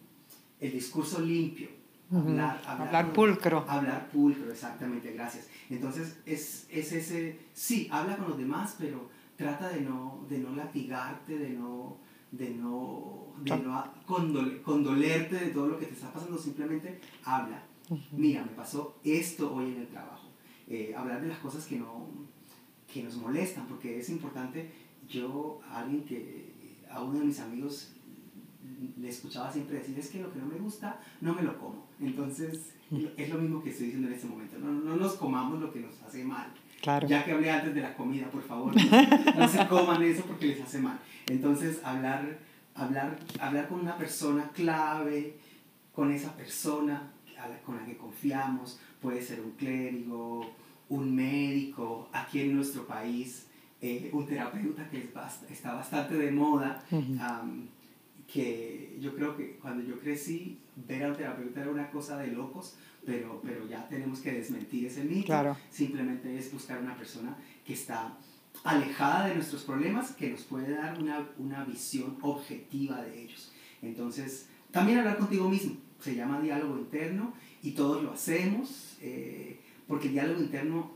el, 0.60 0.72
discurso 0.72 1.20
limpio. 1.20 1.68
Hablar, 2.12 2.62
hablar, 2.66 3.12
pulcro. 3.12 3.64
Hablar 3.66 4.08
pulcro, 4.10 4.52
exactamente, 4.52 5.12
gracias. 5.12 5.48
Entonces, 5.70 6.18
es, 6.26 6.66
es, 6.70 6.92
ese, 6.92 7.38
sí, 7.54 7.88
habla 7.90 8.16
con 8.16 8.28
los 8.28 8.38
demás, 8.38 8.76
pero 8.78 9.08
trata 9.36 9.70
de 9.70 9.80
no, 9.80 10.24
de 10.28 10.38
no 10.38 10.54
latigarte, 10.54 11.38
de 11.38 11.50
no, 11.50 11.96
de 12.30 12.50
no, 12.50 13.32
de 13.42 13.56
no 13.56 13.94
condolerte 14.06 15.36
de 15.36 15.46
todo 15.48 15.68
lo 15.68 15.78
que 15.78 15.86
te 15.86 15.94
está 15.94 16.12
pasando, 16.12 16.38
simplemente 16.38 17.00
habla. 17.24 17.62
Mira, 18.12 18.44
me 18.44 18.52
pasó 18.52 18.98
esto 19.04 19.54
hoy 19.54 19.72
en 19.72 19.80
el 19.80 19.88
trabajo. 19.88 20.28
Eh, 20.68 20.94
hablar 20.96 21.22
de 21.22 21.28
las 21.28 21.38
cosas 21.38 21.64
que, 21.66 21.78
no, 21.78 22.08
que 22.92 23.02
nos 23.02 23.16
molestan, 23.16 23.66
porque 23.66 23.98
es 23.98 24.08
importante 24.10 24.85
yo 25.08 25.60
a 25.70 25.80
alguien 25.80 26.04
que, 26.04 26.54
a 26.90 27.02
uno 27.02 27.18
de 27.20 27.24
mis 27.26 27.40
amigos 27.40 27.92
le 29.00 29.08
escuchaba 29.08 29.52
siempre 29.52 29.78
decir, 29.78 29.98
es 29.98 30.08
que 30.08 30.20
lo 30.20 30.32
que 30.32 30.38
no 30.38 30.46
me 30.46 30.56
gusta, 30.58 31.00
no 31.20 31.34
me 31.34 31.42
lo 31.42 31.58
como. 31.58 31.86
Entonces, 32.00 32.72
es 33.16 33.28
lo 33.30 33.38
mismo 33.38 33.62
que 33.62 33.70
estoy 33.70 33.86
diciendo 33.86 34.08
en 34.08 34.14
este 34.14 34.26
momento, 34.26 34.58
no, 34.58 34.72
no 34.72 34.96
nos 34.96 35.14
comamos 35.14 35.60
lo 35.60 35.72
que 35.72 35.80
nos 35.80 36.00
hace 36.02 36.24
mal, 36.24 36.48
Claro. 36.82 37.08
Ya 37.08 37.24
que 37.24 37.32
hablé 37.32 37.50
antes 37.50 37.74
de 37.74 37.80
la 37.80 37.96
comida, 37.96 38.30
por 38.30 38.42
favor, 38.42 38.74
no, 38.76 38.80
se- 38.82 39.34
no 39.38 39.48
se 39.48 39.66
coman 39.66 40.02
eso 40.02 40.22
porque 40.26 40.46
les 40.48 40.60
hace 40.60 40.78
mal. 40.78 40.98
Entonces, 41.26 41.80
hablar, 41.82 42.38
hablar, 42.74 43.18
hablar 43.40 43.68
con 43.68 43.80
una 43.80 43.96
persona 43.96 44.50
clave, 44.52 45.36
con 45.92 46.12
esa 46.12 46.36
persona 46.36 47.12
con 47.64 47.76
la 47.76 47.84
que 47.84 47.96
confiamos, 47.96 48.78
puede 49.00 49.22
ser 49.22 49.40
un 49.40 49.52
clérigo, 49.52 50.46
un 50.88 51.14
médico, 51.14 52.08
aquí 52.12 52.40
en 52.40 52.56
nuestro 52.56 52.86
país, 52.86 53.46
eh, 53.88 54.10
un 54.12 54.26
terapeuta 54.26 54.88
que 54.90 54.98
es 54.98 55.14
bast- 55.14 55.48
está 55.50 55.74
bastante 55.74 56.14
de 56.16 56.30
moda, 56.30 56.82
Ujú. 56.90 57.16
am, 57.20 57.68
que 58.32 58.96
yo 59.00 59.14
creo 59.14 59.36
que 59.36 59.56
cuando 59.62 59.84
yo 59.84 59.98
crecí, 60.00 60.58
ver 60.88 61.04
a 61.04 61.08
un 61.10 61.16
terapeuta 61.16 61.60
era 61.62 61.70
una 61.70 61.90
cosa 61.90 62.18
de 62.18 62.28
locos, 62.28 62.74
pero, 63.04 63.40
pero 63.44 63.66
ya 63.68 63.88
tenemos 63.88 64.18
que 64.20 64.32
desmentir 64.32 64.86
ese 64.86 65.04
mito. 65.04 65.26
Claro. 65.26 65.56
Simplemente 65.70 66.36
es 66.36 66.52
buscar 66.52 66.80
una 66.80 66.96
persona 66.96 67.36
que 67.64 67.74
está 67.74 68.16
alejada 68.64 69.28
de 69.28 69.34
nuestros 69.36 69.62
problemas, 69.62 70.12
que 70.12 70.30
nos 70.30 70.42
puede 70.42 70.74
dar 70.74 70.98
una, 71.00 71.28
una 71.38 71.64
visión 71.64 72.16
objetiva 72.22 73.00
de 73.02 73.22
ellos. 73.24 73.52
Entonces, 73.82 74.48
también 74.72 74.98
hablar 74.98 75.18
contigo 75.18 75.48
mismo, 75.48 75.76
se 76.00 76.16
llama 76.16 76.40
diálogo 76.40 76.76
interno 76.78 77.32
y 77.62 77.72
todos 77.72 78.02
lo 78.02 78.12
hacemos, 78.12 78.96
eh, 79.00 79.60
porque 79.86 80.08
el 80.08 80.14
diálogo 80.14 80.40
interno 80.42 80.95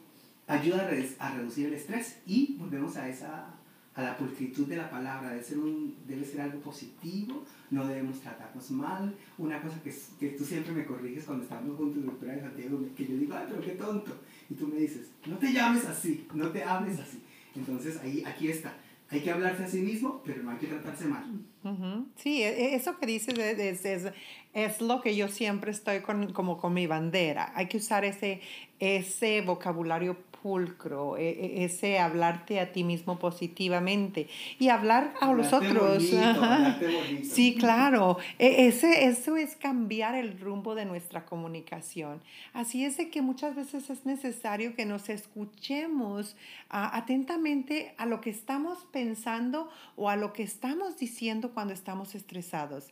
ayuda 0.51 0.87
a, 0.87 0.91
redu- 0.91 1.15
a 1.19 1.35
reducir 1.35 1.67
el 1.67 1.75
estrés 1.75 2.19
y 2.27 2.57
volvemos 2.59 2.97
a 2.97 3.09
esa 3.09 3.55
a 3.93 4.03
la 4.03 4.17
pulcritud 4.17 4.67
de 4.69 4.77
la 4.77 4.89
palabra, 4.89 5.31
debe 5.31 5.43
ser, 5.43 5.59
un, 5.59 5.97
debe 6.07 6.25
ser 6.25 6.43
algo 6.43 6.61
positivo, 6.61 7.43
no 7.73 7.85
debemos 7.87 8.21
tratarnos 8.21 8.71
mal. 8.71 9.13
Una 9.37 9.61
cosa 9.61 9.83
que, 9.83 9.93
que 10.21 10.29
tú 10.37 10.45
siempre 10.45 10.73
me 10.73 10.85
corriges 10.87 11.25
cuando 11.25 11.43
estamos 11.43 11.77
juntos, 11.77 12.05
doctora 12.07 12.35
de 12.35 12.41
Santiago, 12.41 12.79
que 12.97 13.05
yo 13.07 13.17
digo, 13.17 13.35
ay, 13.35 13.47
pero 13.49 13.61
qué 13.61 13.73
tonto. 13.73 14.17
Y 14.49 14.55
tú 14.55 14.69
me 14.69 14.77
dices, 14.77 15.11
no 15.27 15.37
te 15.39 15.53
llames 15.53 15.85
así, 15.87 16.25
no 16.33 16.49
te 16.51 16.63
hables 16.63 17.01
así. 17.01 17.21
Entonces 17.57 17.99
ahí, 17.99 18.23
aquí 18.25 18.49
está, 18.49 18.73
hay 19.11 19.21
que 19.23 19.31
hablarse 19.33 19.65
a 19.65 19.69
sí 19.69 19.81
mismo, 19.81 20.23
pero 20.25 20.45
no 20.45 20.53
hay 20.53 20.59
que 20.59 20.69
tratarse 20.69 21.07
mal. 21.07 21.25
Ujú. 21.65 22.07
Sí, 22.15 22.43
e- 22.45 22.67
e- 22.73 22.75
eso 22.77 22.97
que 22.97 23.07
dices 23.07 23.37
es, 23.37 23.59
es, 23.59 23.85
es- 23.85 24.13
es 24.55 24.81
lo 24.81 25.01
que 25.03 25.17
yo 25.17 25.27
siempre 25.29 25.73
estoy 25.73 26.01
con, 26.01 26.33
como 26.33 26.59
con 26.59 26.73
mi 26.73 26.87
bandera. 26.87 27.53
Hay 27.57 27.67
que 27.67 27.79
usar 27.79 28.05
ese, 28.05 28.41
ese 28.79 29.41
vocabulario 29.43 30.17
pulcro, 30.43 31.17
e- 31.17 31.31
e- 31.31 31.65
ese 31.65 31.99
hablarte 31.99 32.61
a 32.61 32.73
ti 32.73 32.85
mismo 32.85 33.19
positivamente 33.19 34.29
y 34.59 34.69
hablar 34.69 35.15
a 35.21 35.33
los 35.33 35.53
otros. 35.53 36.11
bonito, 36.11 36.41
bonito. 36.81 37.25
Sí, 37.35 37.55
claro. 37.57 38.19
E- 38.39 38.67
Ese, 38.67 39.05
eso 39.07 39.37
es 39.37 39.57
cambiar 39.57 40.15
el 40.15 40.39
rumbo 40.41 40.75
de 40.75 40.85
nuestra 40.85 41.25
comunicación. 41.27 42.21
Así 42.53 42.85
es 42.85 42.97
de 42.97 43.11
que 43.11 43.23
muchas 43.23 43.55
veces 43.55 43.91
es 43.91 44.07
necesario 44.07 44.75
que 44.75 44.87
nos 44.87 45.09
escuchemos 45.09 46.37
atentamente 46.69 47.95
a 47.99 48.07
lo 48.07 48.21
que 48.21 48.31
estamos 48.31 48.79
pensando 48.93 49.69
o 49.97 50.09
a 50.09 50.17
lo 50.17 50.33
que 50.33 50.43
estamos 50.43 50.99
diciendo 50.99 51.53
cuando 51.53 51.73
estamos 51.75 52.15
estresados. 52.15 52.89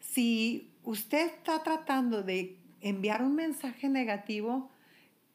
Si 0.00 0.68
usted 0.84 1.26
está 1.26 1.62
tratando 1.62 2.22
de 2.22 2.56
enviar 2.80 3.22
un 3.22 3.34
mensaje 3.34 3.88
negativo, 3.88 4.70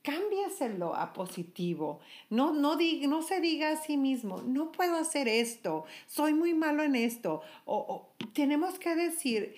cámbiaselo 0.04 0.96
a 0.96 1.14
positivo. 1.14 2.00
No, 2.30 2.54
no, 2.54 2.76
di- 2.76 3.08
no 3.08 3.22
se 3.22 3.40
diga 3.42 3.72
a 3.72 3.78
sí 3.78 3.98
mismo, 3.98 4.42
no 4.46 4.72
puedo 4.72 4.96
hacer 4.98 5.28
esto, 5.28 5.86
soy 6.08 6.34
muy 6.34 6.54
malo 6.54 6.84
en 6.84 6.96
esto. 6.96 7.42
O, 7.66 7.78
o 7.78 8.26
tenemos 8.34 8.78
que 8.80 8.96
decir, 8.96 9.56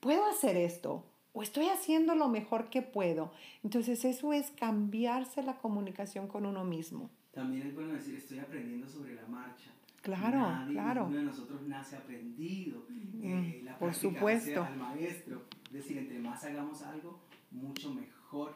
puedo 0.00 0.24
hacer 0.26 0.56
esto 0.56 1.04
o 1.34 1.42
estoy 1.42 1.66
haciendo 1.68 2.14
lo 2.14 2.28
mejor 2.28 2.68
que 2.70 2.82
puedo. 2.82 3.32
Entonces 3.64 4.04
eso 4.04 4.32
es 4.32 4.50
cambiarse 4.52 5.42
la 5.42 5.56
comunicación 5.58 6.28
con 6.28 6.46
uno 6.46 6.64
mismo. 6.64 7.10
También 7.32 7.66
es 7.68 7.74
bueno 7.74 7.94
decir, 7.94 8.14
estoy 8.16 8.38
aprendiendo 8.40 8.86
sobre 8.88 9.14
la 9.14 9.26
marcha. 9.26 9.70
Claro, 10.02 10.38
Nadie, 10.40 10.72
claro. 10.74 11.02
Ninguno 11.04 11.18
de 11.20 11.24
nosotros 11.26 11.62
nace 11.62 11.96
aprendido. 11.96 12.84
Mm, 12.88 13.24
Eh, 13.24 13.60
la 13.64 13.78
por 13.78 13.94
supuesto. 13.94 14.62
hace 14.62 14.72
al 14.72 14.78
maestro. 14.78 15.42
Es 15.66 15.72
decir, 15.72 15.96
entre 15.98 16.18
más 16.18 16.42
hagamos 16.44 16.82
algo, 16.82 17.20
mucho 17.52 17.94
mejor 17.94 18.54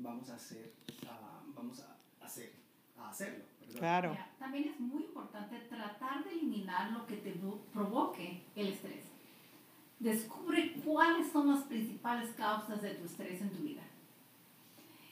vamos 0.00 0.28
a 0.30 0.34
hacer, 0.34 0.72
ah, 1.06 1.42
vamos 1.54 1.80
a 1.80 2.24
hacer, 2.24 2.52
a 2.98 3.10
hacerlo. 3.10 3.44
¿verdad? 3.60 3.78
Claro. 3.78 4.10
Mira, 4.10 4.30
también 4.38 4.68
es 4.68 4.80
muy 4.80 5.04
importante 5.04 5.58
tratar 5.68 6.24
de 6.24 6.32
eliminar 6.32 6.90
lo 6.92 7.06
que 7.06 7.16
te 7.16 7.34
provoque 7.72 8.42
el 8.56 8.68
estrés. 8.68 9.04
Descubre 9.98 10.74
cuáles 10.84 11.30
son 11.30 11.48
las 11.48 11.64
principales 11.64 12.30
causas 12.30 12.82
de 12.82 12.94
tu 12.94 13.04
estrés 13.04 13.40
en 13.40 13.50
tu 13.50 13.62
vida. 13.62 13.82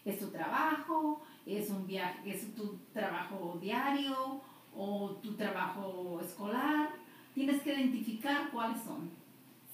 ¿Es 0.05 0.19
tu 0.19 0.29
trabajo? 0.29 1.23
¿Es 1.45 1.69
un 1.69 1.87
viaje? 1.87 2.35
¿Es 2.35 2.55
tu 2.55 2.79
trabajo 2.93 3.59
diario? 3.61 4.41
¿O 4.75 5.11
tu 5.23 5.35
trabajo 5.35 6.21
escolar? 6.23 6.91
Tienes 7.35 7.63
que 7.63 7.75
identificar 7.75 8.51
cuáles 8.51 8.83
son. 8.83 9.11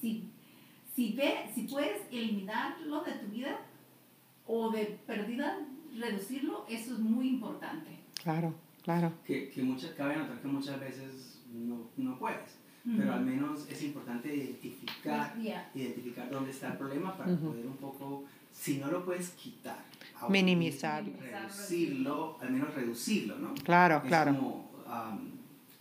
Si, 0.01 0.29
si, 0.95 1.13
ve, 1.13 1.49
si 1.55 1.63
puedes 1.69 2.03
eliminarlo 2.11 3.03
de 3.03 3.13
tu 3.13 3.27
vida 3.29 3.61
o 4.47 4.71
de 4.71 4.99
pérdida, 5.07 5.59
reducirlo, 5.99 6.67
eso 6.69 6.95
es 6.95 6.99
muy 6.99 7.29
importante. 7.29 7.91
Claro, 8.23 8.55
claro. 8.83 9.13
Que, 9.27 9.49
que 9.51 9.63
muchas, 9.63 9.91
cabe 9.93 10.17
notar 10.17 10.41
que 10.41 10.49
muchas 10.49 10.79
veces 10.81 11.41
no, 11.53 11.89
no 11.97 12.19
puedes, 12.19 12.57
pero 12.97 13.15
al 13.15 13.25
menos 13.25 13.67
es 13.71 13.83
importante 13.83 14.35
identificar, 14.35 15.35
Ya. 15.41 15.71
identificar 15.75 16.29
dónde 16.31 16.51
está 16.51 16.69
el 16.73 16.79
problema 16.79 17.17
para 17.17 17.33
Ujú. 17.33 17.49
poder 17.49 17.67
un 17.67 17.77
poco, 17.77 18.25
si 18.53 18.79
no 18.79 18.89
lo 18.91 19.05
puedes 19.05 19.31
quitar, 19.31 19.79
Minimizarlo. 20.29 21.13
reducirlo, 21.21 22.39
al 22.41 22.51
menos 22.51 22.75
reducirlo, 22.75 23.39
¿no? 23.39 23.55
Claro, 23.55 23.97
Es 23.99 24.05
claro. 24.09 24.35
como, 24.35 24.71
am, 24.87 25.31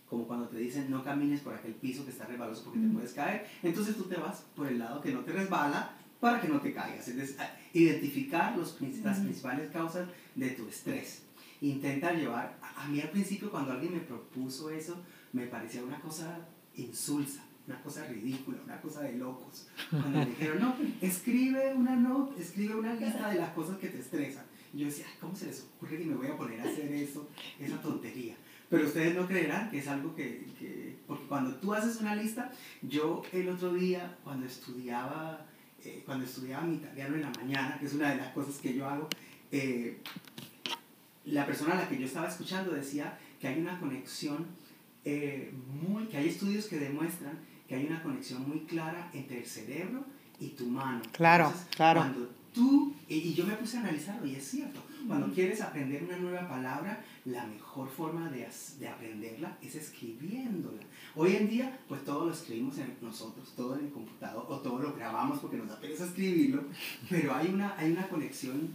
como 0.08 0.24
cuando 0.26 0.48
te 0.48 0.58
dicen 0.58 0.90
no 0.90 1.02
camines 1.02 1.40
por 1.40 1.54
aquel 1.54 1.74
piso 1.74 2.04
que 2.04 2.10
está 2.10 2.24
resbaloso 2.26 2.64
porque 2.64 2.78
te 2.80 2.88
puedes 2.88 3.12
caer. 3.12 3.46
Entonces 3.62 3.96
tú 3.96 4.04
te 4.04 4.16
vas 4.16 4.44
por 4.54 4.66
el 4.68 4.78
lado 4.78 5.00
que 5.00 5.12
no 5.12 5.20
te 5.20 5.32
resbala 5.32 5.92
para 6.24 6.40
que 6.40 6.48
no 6.48 6.58
te 6.58 6.72
caigas. 6.72 7.06
Entonces, 7.08 7.36
identificar 7.74 8.56
los, 8.56 8.80
las 9.02 9.18
principales 9.18 9.70
causas 9.70 10.08
de 10.34 10.48
tu 10.50 10.66
estrés. 10.68 11.22
Intenta 11.60 12.12
llevar, 12.14 12.58
a, 12.62 12.88
mí 12.88 12.98
al 13.00 13.10
principio 13.10 13.50
cuando 13.50 13.72
alguien 13.72 13.92
me 13.92 14.00
propuso 14.00 14.70
eso, 14.70 14.96
me 15.34 15.46
parecía 15.46 15.82
una 15.84 16.00
cosa 16.00 16.38
insulsa, 16.76 17.44
una 17.66 17.78
cosa 17.82 18.06
ridícula, 18.06 18.56
una 18.64 18.80
cosa 18.80 19.02
de 19.02 19.18
locos. 19.18 19.68
Cuando 19.90 20.18
me 20.20 20.26
dijeron, 20.26 20.60
no, 20.60 20.74
escribe 21.02 21.74
una 21.74 21.94
note, 21.94 22.40
escribe 22.42 22.74
una 22.74 22.94
lista 22.94 23.28
de 23.28 23.38
las 23.40 23.50
cosas 23.50 23.76
que 23.76 23.88
te 23.88 23.98
estresan. 24.00 24.44
Y 24.72 24.78
yo 24.78 24.86
decía, 24.86 25.04
"Ay, 25.08 25.16
¿cómo 25.20 25.36
se 25.36 25.46
les 25.46 25.60
ocurre 25.62 25.98
que 25.98 26.04
me 26.06 26.14
voy 26.16 26.28
a 26.28 26.36
poner 26.38 26.58
a 26.60 26.64
hacer 26.64 26.90
eso? 26.92 27.28
Esa 27.60 27.80
tontería. 27.82 28.34
Pero 28.70 28.86
ustedes 28.86 29.14
no 29.14 29.26
creerán 29.28 29.70
que 29.70 29.78
es 29.78 29.88
algo 29.88 30.14
que, 30.16 30.46
que- 30.58 30.96
porque 31.06 31.26
cuando 31.26 31.54
tú 31.56 31.74
haces 31.74 32.00
una 32.00 32.16
lista, 32.16 32.50
yo 32.82 33.22
el 33.32 33.50
otro 33.50 33.74
día, 33.74 34.16
cuando 34.24 34.46
estudiaba, 34.46 35.46
eh, 35.84 36.02
cuando 36.04 36.24
estudiaba 36.24 36.64
mi 36.64 36.76
italiano 36.76 37.14
en 37.16 37.22
la 37.22 37.30
mañana, 37.30 37.76
que 37.78 37.86
es 37.86 37.94
una 37.94 38.10
de 38.10 38.16
las 38.16 38.32
cosas 38.32 38.56
que 38.56 38.74
yo 38.74 38.88
hago, 38.88 39.08
eh, 39.52 39.98
la 41.26 41.46
persona 41.46 41.74
a 41.74 41.82
la 41.82 41.88
que 41.88 41.98
yo 41.98 42.06
estaba 42.06 42.28
escuchando 42.28 42.72
decía 42.72 43.18
que 43.40 43.48
hay 43.48 43.60
una 43.60 43.78
conexión 43.78 44.46
eh, 45.04 45.52
muy, 45.82 46.06
que 46.06 46.16
hay 46.16 46.28
estudios 46.28 46.66
que 46.66 46.78
demuestran 46.78 47.38
que 47.68 47.74
hay 47.74 47.86
una 47.86 48.02
conexión 48.02 48.46
muy 48.48 48.60
clara 48.60 49.10
entre 49.14 49.38
el 49.38 49.46
cerebro 49.46 50.04
y 50.38 50.48
tu 50.48 50.66
mano. 50.66 51.02
Claro, 51.12 51.46
Entonces, 51.46 51.68
claro. 51.74 52.00
Cuando 52.00 52.30
tú, 52.52 52.94
y, 53.08 53.16
y 53.16 53.34
yo 53.34 53.46
me 53.46 53.54
puse 53.54 53.78
a 53.78 53.80
analizarlo 53.80 54.26
y 54.26 54.34
es 54.34 54.44
cierto, 54.44 54.82
cuando 55.06 55.32
quieres 55.32 55.60
aprender 55.60 56.02
una 56.04 56.16
nueva 56.16 56.48
palabra, 56.48 57.04
la 57.24 57.46
mejor 57.46 57.88
forma 57.88 58.30
de, 58.30 58.48
de 58.78 58.88
aprenderla 58.88 59.56
es 59.62 59.74
escribiéndola. 59.74 60.82
Hoy 61.16 61.36
en 61.36 61.48
día, 61.48 61.78
pues 61.88 62.04
todo 62.04 62.26
lo 62.26 62.32
escribimos 62.32 62.78
en 62.78 62.96
nosotros, 63.00 63.52
todo 63.56 63.78
en 63.78 63.86
el 63.86 63.92
computador, 63.92 64.46
o 64.48 64.58
todo 64.60 64.78
lo 64.80 64.94
grabamos 64.94 65.38
porque 65.38 65.56
nos 65.56 65.68
da 65.68 65.80
pereza 65.80 66.04
escribirlo, 66.04 66.64
pero 67.08 67.34
hay 67.34 67.48
una, 67.48 67.76
hay 67.76 67.92
una 67.92 68.08
conexión 68.08 68.70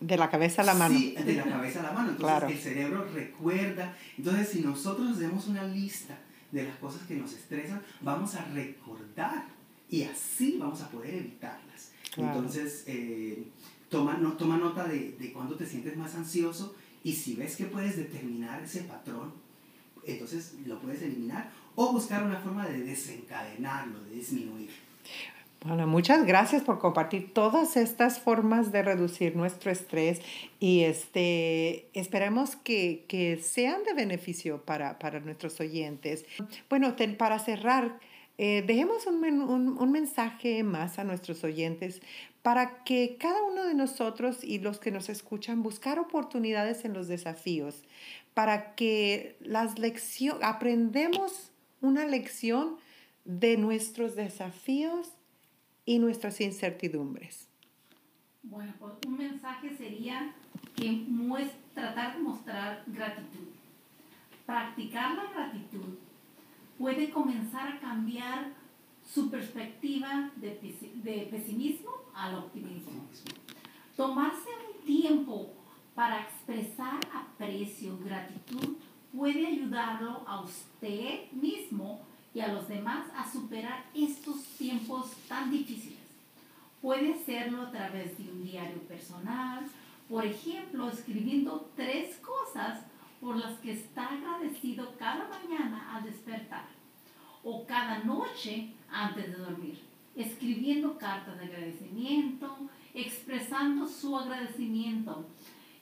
De 0.00 0.16
la 0.16 0.30
cabeza 0.30 0.62
a 0.62 0.64
la 0.64 0.74
mano. 0.74 0.98
Sí, 0.98 1.14
de 1.14 1.34
la 1.34 1.44
cabeza 1.44 1.80
a 1.80 1.82
la 1.84 1.92
mano. 1.92 2.10
Entonces 2.10 2.38
Claro. 2.38 2.48
el 2.48 2.58
cerebro 2.58 3.08
recuerda. 3.12 3.96
Entonces 4.16 4.48
si 4.48 4.60
nosotros 4.60 5.16
hacemos 5.16 5.48
una 5.48 5.64
lista 5.64 6.18
de 6.50 6.64
las 6.64 6.76
cosas 6.76 7.02
que 7.06 7.16
nos 7.16 7.32
estresan, 7.32 7.82
vamos 8.00 8.34
a 8.34 8.44
recordar 8.46 9.46
y 9.88 10.02
así 10.04 10.56
vamos 10.58 10.80
a 10.82 10.88
poder 10.90 11.14
evitarlas. 11.14 11.92
Claro. 12.14 12.36
Entonces 12.38 12.84
eh, 12.86 13.44
toma, 13.92 14.14
no, 14.14 14.32
toma 14.32 14.56
nota 14.56 14.88
de, 14.88 15.12
de 15.12 15.32
cuándo 15.32 15.54
te 15.54 15.66
sientes 15.66 15.96
más 15.96 16.16
ansioso 16.16 16.74
y 17.04 17.12
si 17.12 17.34
ves 17.34 17.56
que 17.56 17.66
puedes 17.66 17.96
determinar 17.96 18.62
ese 18.62 18.80
patrón, 18.80 19.32
entonces 20.04 20.54
lo 20.66 20.80
puedes 20.80 21.02
eliminar 21.02 21.50
o 21.76 21.92
buscar 21.92 22.24
una 22.24 22.38
forma 22.38 22.66
de 22.66 22.80
desencadenarlo, 22.80 24.02
de 24.04 24.16
disminuir. 24.16 24.70
Bueno, 25.64 25.86
muchas 25.86 26.26
gracias 26.26 26.62
por 26.62 26.80
compartir 26.80 27.32
todas 27.32 27.76
estas 27.76 28.18
formas 28.18 28.72
de 28.72 28.82
reducir 28.82 29.36
nuestro 29.36 29.70
estrés 29.70 30.20
y 30.58 30.80
este, 30.80 31.86
esperemos 31.92 32.56
que, 32.56 33.04
que 33.06 33.36
sean 33.36 33.84
de 33.84 33.94
beneficio 33.94 34.62
para, 34.64 34.98
para 34.98 35.20
nuestros 35.20 35.60
oyentes. 35.60 36.24
Bueno, 36.68 36.96
para 37.16 37.38
cerrar, 37.38 38.00
eh, 38.38 38.64
dejemos 38.66 39.06
un, 39.06 39.22
un, 39.24 39.78
un, 39.78 39.92
mensaje 39.92 40.64
más 40.64 40.98
a 40.98 41.04
nuestros 41.04 41.44
oyentes 41.44 42.00
para 42.42 42.82
que 42.82 43.16
cada 43.18 43.42
uno 43.44 43.64
de 43.64 43.74
nosotros 43.74 44.42
y 44.42 44.58
los 44.58 44.78
que 44.78 44.90
nos 44.90 45.08
escuchan 45.08 45.62
buscar 45.62 45.98
oportunidades 45.98 46.84
en 46.84 46.92
los 46.92 47.06
desafíos, 47.06 47.84
para 48.34 48.74
que 48.74 49.36
las 49.40 49.78
lecciones, 49.78 50.42
aprendemos 50.42 51.52
una 51.80 52.04
lección 52.04 52.76
de 53.24 53.56
nuestros 53.56 54.16
desafíos 54.16 55.12
y 55.86 55.98
nuestras 55.98 56.40
incertidumbres. 56.40 57.48
Bueno, 58.42 58.72
pues 58.80 58.94
un 59.06 59.18
mensaje 59.18 59.76
sería 59.76 60.34
que 60.74 61.06
tratar 61.74 62.16
de 62.16 62.22
mostrar 62.22 62.82
gratitud. 62.88 63.48
Practicar 64.46 65.14
la 65.14 65.30
gratitud 65.32 65.94
puede 66.76 67.10
comenzar 67.10 67.68
a 67.68 67.80
cambiar 67.80 68.52
su 69.04 69.30
perspectiva 69.30 70.32
de, 70.36 70.58
de 71.04 71.28
pesimismo 71.30 72.01
al 72.14 72.36
optimismo. 72.36 73.06
Tomarse 73.96 74.48
un 74.48 74.84
tiempo 74.84 75.52
para 75.94 76.22
expresar 76.22 77.00
aprecio, 77.14 77.98
gratitud, 77.98 78.76
puede 79.14 79.46
ayudarlo 79.46 80.22
a 80.26 80.40
usted 80.40 81.30
mismo 81.32 82.00
y 82.34 82.40
a 82.40 82.48
los 82.48 82.66
demás 82.68 83.06
a 83.16 83.30
superar 83.30 83.84
estos 83.94 84.42
tiempos 84.56 85.10
tan 85.28 85.50
difíciles. 85.50 85.98
Puede 86.80 87.14
hacerlo 87.14 87.62
a 87.62 87.70
través 87.70 88.16
de 88.18 88.30
un 88.30 88.42
diario 88.42 88.78
personal, 88.88 89.64
por 90.08 90.24
ejemplo, 90.24 90.88
escribiendo 90.88 91.70
tres 91.76 92.16
cosas 92.16 92.80
por 93.20 93.36
las 93.36 93.58
que 93.60 93.72
está 93.72 94.08
agradecido 94.08 94.94
cada 94.98 95.28
mañana 95.28 95.94
al 95.94 96.04
despertar 96.04 96.64
o 97.44 97.64
cada 97.66 97.98
noche 98.00 98.72
antes 98.90 99.26
de 99.26 99.36
dormir, 99.36 99.80
escribiendo 100.16 100.98
cartas 100.98 101.38
de 101.38 101.46
agradecimiento, 101.46 102.56
expresando 102.94 103.86
su 103.86 104.16
agradecimiento, 104.16 105.26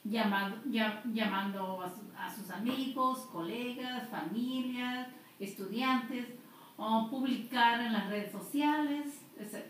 llamando, 0.03 0.57
llamando 1.13 1.81
a, 1.81 2.25
a 2.25 2.35
sus 2.35 2.49
amigos, 2.49 3.19
colegas, 3.31 4.09
familias, 4.09 5.07
estudiantes, 5.39 6.27
o 6.77 7.07
publicar 7.09 7.79
en 7.81 7.93
las 7.93 8.09
redes 8.09 8.31
sociales, 8.31 9.21
etc. 9.37 9.63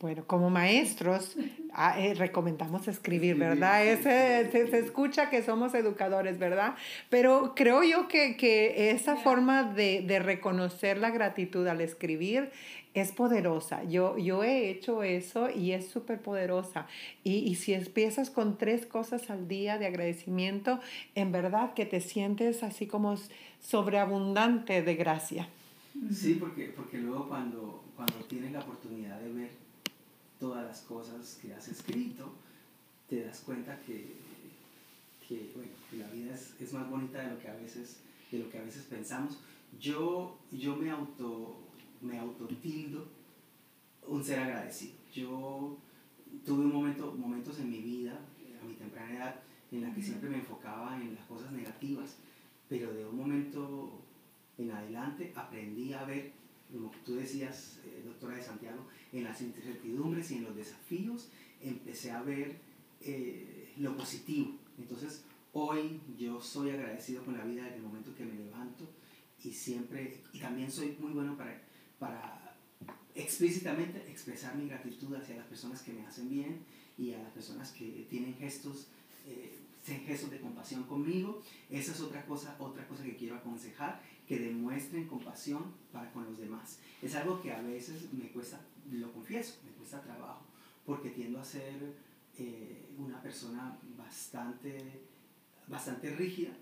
Bueno, 0.00 0.24
como 0.26 0.50
maestros, 0.50 1.36
ah, 1.74 1.98
eh, 1.98 2.14
recomendamos 2.14 2.88
escribir, 2.88 3.36
¿verdad? 3.36 3.86
Ese, 3.86 4.50
se, 4.50 4.78
escucha 4.78 5.30
que 5.30 5.42
somos 5.42 5.74
educadores, 5.74 6.38
¿verdad? 6.38 6.74
Pero 7.10 7.54
creo 7.54 7.82
yo 7.82 8.08
que, 8.08 8.36
que 8.36 8.90
esa 8.90 9.16
forma 9.16 9.62
de, 9.64 10.02
de, 10.02 10.18
reconocer 10.18 10.98
la 10.98 11.10
gratitud 11.10 11.66
al 11.66 11.80
escribir 11.80 12.50
es 12.94 13.12
poderosa. 13.12 13.84
Yo, 13.84 14.18
yo 14.18 14.44
he 14.44 14.68
hecho 14.68 15.02
eso 15.02 15.48
y 15.50 15.72
es 15.72 15.88
súper 15.88 16.20
poderosa. 16.20 16.86
Y, 17.24 17.38
y 17.38 17.54
si 17.54 17.72
empiezas 17.72 18.30
con 18.30 18.58
tres 18.58 18.86
cosas 18.86 19.30
al 19.30 19.48
día 19.48 19.78
de 19.78 19.86
agradecimiento, 19.86 20.78
en 21.14 21.32
verdad 21.32 21.74
que 21.74 21.86
te 21.86 22.00
sientes 22.00 22.62
así 22.62 22.86
como 22.86 23.16
sobreabundante 23.60 24.82
de 24.82 24.94
gracia. 24.94 25.48
Sí, 26.10 26.36
porque, 26.40 26.72
porque 26.74 26.98
luego 26.98 27.28
cuando, 27.28 27.84
cuando 27.96 28.14
tienes 28.26 28.52
la 28.52 28.60
oportunidad 28.60 29.20
de 29.20 29.32
ver 29.32 29.50
todas 30.42 30.64
las 30.64 30.80
cosas 30.80 31.38
que 31.40 31.54
has 31.54 31.68
escrito, 31.68 32.34
te 33.08 33.22
das 33.22 33.42
cuenta 33.42 33.78
que, 33.86 34.16
que, 35.28 35.52
bueno, 35.54 35.70
que 35.88 35.98
la 35.98 36.08
vida 36.08 36.34
es, 36.34 36.60
es, 36.60 36.72
más 36.72 36.90
bonita 36.90 37.22
de 37.22 37.30
lo 37.30 37.38
que 37.38 37.46
a 37.46 37.54
veces, 37.54 38.00
de 38.32 38.40
lo 38.40 38.50
que 38.50 38.58
a 38.58 38.62
veces 38.64 38.82
pensamos. 38.86 39.38
Yo, 39.78 40.36
yo 40.50 40.74
me 40.74 40.90
auto 40.90 41.62
me 42.00 42.18
autotildo 42.18 43.06
un 44.08 44.24
ser 44.24 44.40
agradecido. 44.40 44.94
Yo 45.14 45.78
tuve 46.44 46.64
un 46.64 46.72
momento, 46.72 47.14
momentos 47.14 47.60
en 47.60 47.70
mi 47.70 47.78
vida, 47.78 48.18
a 48.60 48.64
mi 48.64 48.74
temprana 48.74 49.14
edad, 49.14 49.40
en 49.70 49.82
la 49.82 49.94
que 49.94 50.02
siempre 50.02 50.28
me 50.28 50.38
enfocaba 50.38 51.00
en 51.00 51.14
las 51.14 51.24
cosas 51.26 51.52
negativas, 51.52 52.16
pero 52.68 52.92
de 52.92 53.06
un 53.06 53.16
momento 53.16 54.02
en 54.58 54.72
adelante 54.72 55.32
aprendí 55.36 55.92
a 55.92 56.02
ver, 56.02 56.32
como 56.72 56.90
tú 57.04 57.14
decías, 57.16 57.80
eh, 57.84 58.02
doctora 58.04 58.36
de 58.36 58.42
Santiago, 58.42 58.86
en 59.12 59.24
las 59.24 59.40
incertidumbres 59.40 60.30
y 60.30 60.36
en 60.36 60.44
los 60.44 60.56
desafíos, 60.56 61.28
empecé 61.60 62.10
a 62.10 62.22
ver 62.22 62.56
eh, 63.00 63.72
lo 63.76 63.96
positivo. 63.96 64.58
Entonces, 64.78 65.24
hoy 65.52 66.00
yo 66.18 66.40
soy 66.40 66.70
agradecido 66.70 67.24
con 67.24 67.36
la 67.36 67.44
vida 67.44 67.64
desde 67.64 67.76
el 67.76 67.82
momento 67.82 68.14
que 68.14 68.24
me 68.24 68.34
levanto 68.34 68.88
y 69.44 69.52
siempre, 69.52 70.20
y 70.32 70.38
también 70.38 70.70
soy 70.70 70.96
muy 71.00 71.12
bueno 71.12 71.36
para, 71.36 71.60
para 71.98 72.56
explícitamente 73.14 73.98
expresar 74.10 74.56
mi 74.56 74.68
gratitud 74.68 75.14
hacia 75.14 75.36
las 75.36 75.46
personas 75.46 75.82
que 75.82 75.92
me 75.92 76.06
hacen 76.06 76.30
bien 76.30 76.64
y 76.96 77.12
a 77.12 77.18
las 77.18 77.32
personas 77.32 77.72
que 77.72 78.06
tienen 78.08 78.34
gestos, 78.36 78.88
eh, 79.26 79.58
gestos 79.84 80.30
de 80.30 80.40
compasión 80.40 80.84
conmigo. 80.84 81.42
Esa 81.68 81.92
es 81.92 82.00
otra 82.00 82.24
cosa, 82.24 82.56
otra 82.58 82.86
cosa 82.86 83.02
que 83.02 83.16
quiero 83.16 83.36
aconsejar, 83.36 84.00
que 84.32 84.38
demuestren 84.38 85.06
compasión 85.06 85.62
para 85.92 86.10
con 86.10 86.24
los 86.24 86.38
demás. 86.38 86.78
Es 87.02 87.14
algo 87.16 87.42
que 87.42 87.52
a 87.52 87.60
veces 87.60 88.10
me 88.14 88.30
cuesta 88.30 88.58
lo 88.90 89.12
confieso, 89.12 89.60
me 89.62 89.72
cuesta 89.72 90.00
trabajo, 90.00 90.46
porque 90.86 91.10
tiendo 91.10 91.38
a 91.38 91.44
ser 91.44 91.74
eh, 92.38 92.82
una 92.96 93.20
persona 93.20 93.78
bastante, 93.94 95.02
bastante 95.68 96.16
rígida 96.16 96.52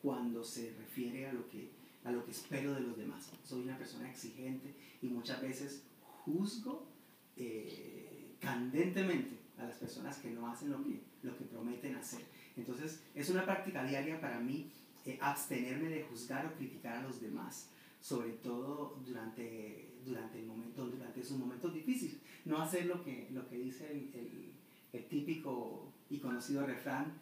cuando 0.00 0.42
se 0.42 0.72
refiere 0.78 1.28
a 1.28 1.34
lo, 1.34 1.46
que, 1.50 1.72
a 2.04 2.10
lo 2.10 2.24
que 2.24 2.30
espero 2.30 2.72
de 2.72 2.80
los 2.80 2.96
demás. 2.96 3.28
Soy 3.44 3.64
una 3.64 3.76
persona 3.76 4.10
exigente 4.10 4.74
y 5.02 5.08
muchas 5.08 5.42
veces 5.42 5.82
juzgo 6.00 6.88
eh, 7.36 8.34
candentemente 8.40 9.40
a 9.58 9.64
las 9.64 9.76
personas 9.76 10.16
que 10.16 10.30
no 10.30 10.48
hacen 10.48 10.70
lo 10.70 10.82
que, 10.82 11.02
lo 11.22 11.36
que 11.36 11.44
prometen 11.44 11.96
hacer. 11.96 12.24
Entonces 12.56 13.02
es 13.14 13.28
una 13.28 13.44
práctica 13.44 13.84
diaria 13.84 14.18
para 14.22 14.40
mí 14.40 14.72
eh, 15.04 15.18
abstenerme 15.20 15.88
de 15.88 16.02
juzgar 16.04 16.46
o 16.46 16.54
criticar 16.54 16.96
a 16.98 17.02
los 17.02 17.20
demás, 17.20 17.70
sobre 18.00 18.30
todo 18.32 19.00
durante 19.04 19.94
durante, 20.04 20.38
el 20.38 20.46
momento, 20.46 20.86
durante 20.86 21.20
esos 21.20 21.38
momentos 21.38 21.72
difíciles. 21.72 22.18
No 22.44 22.60
hacer 22.60 22.86
lo 22.86 23.02
que, 23.02 23.28
lo 23.32 23.48
que 23.48 23.58
dice 23.58 23.90
el, 23.90 24.52
el, 24.92 25.04
típico 25.06 25.92
y 26.10 26.18
conocido 26.18 26.66
refrán, 26.66 27.12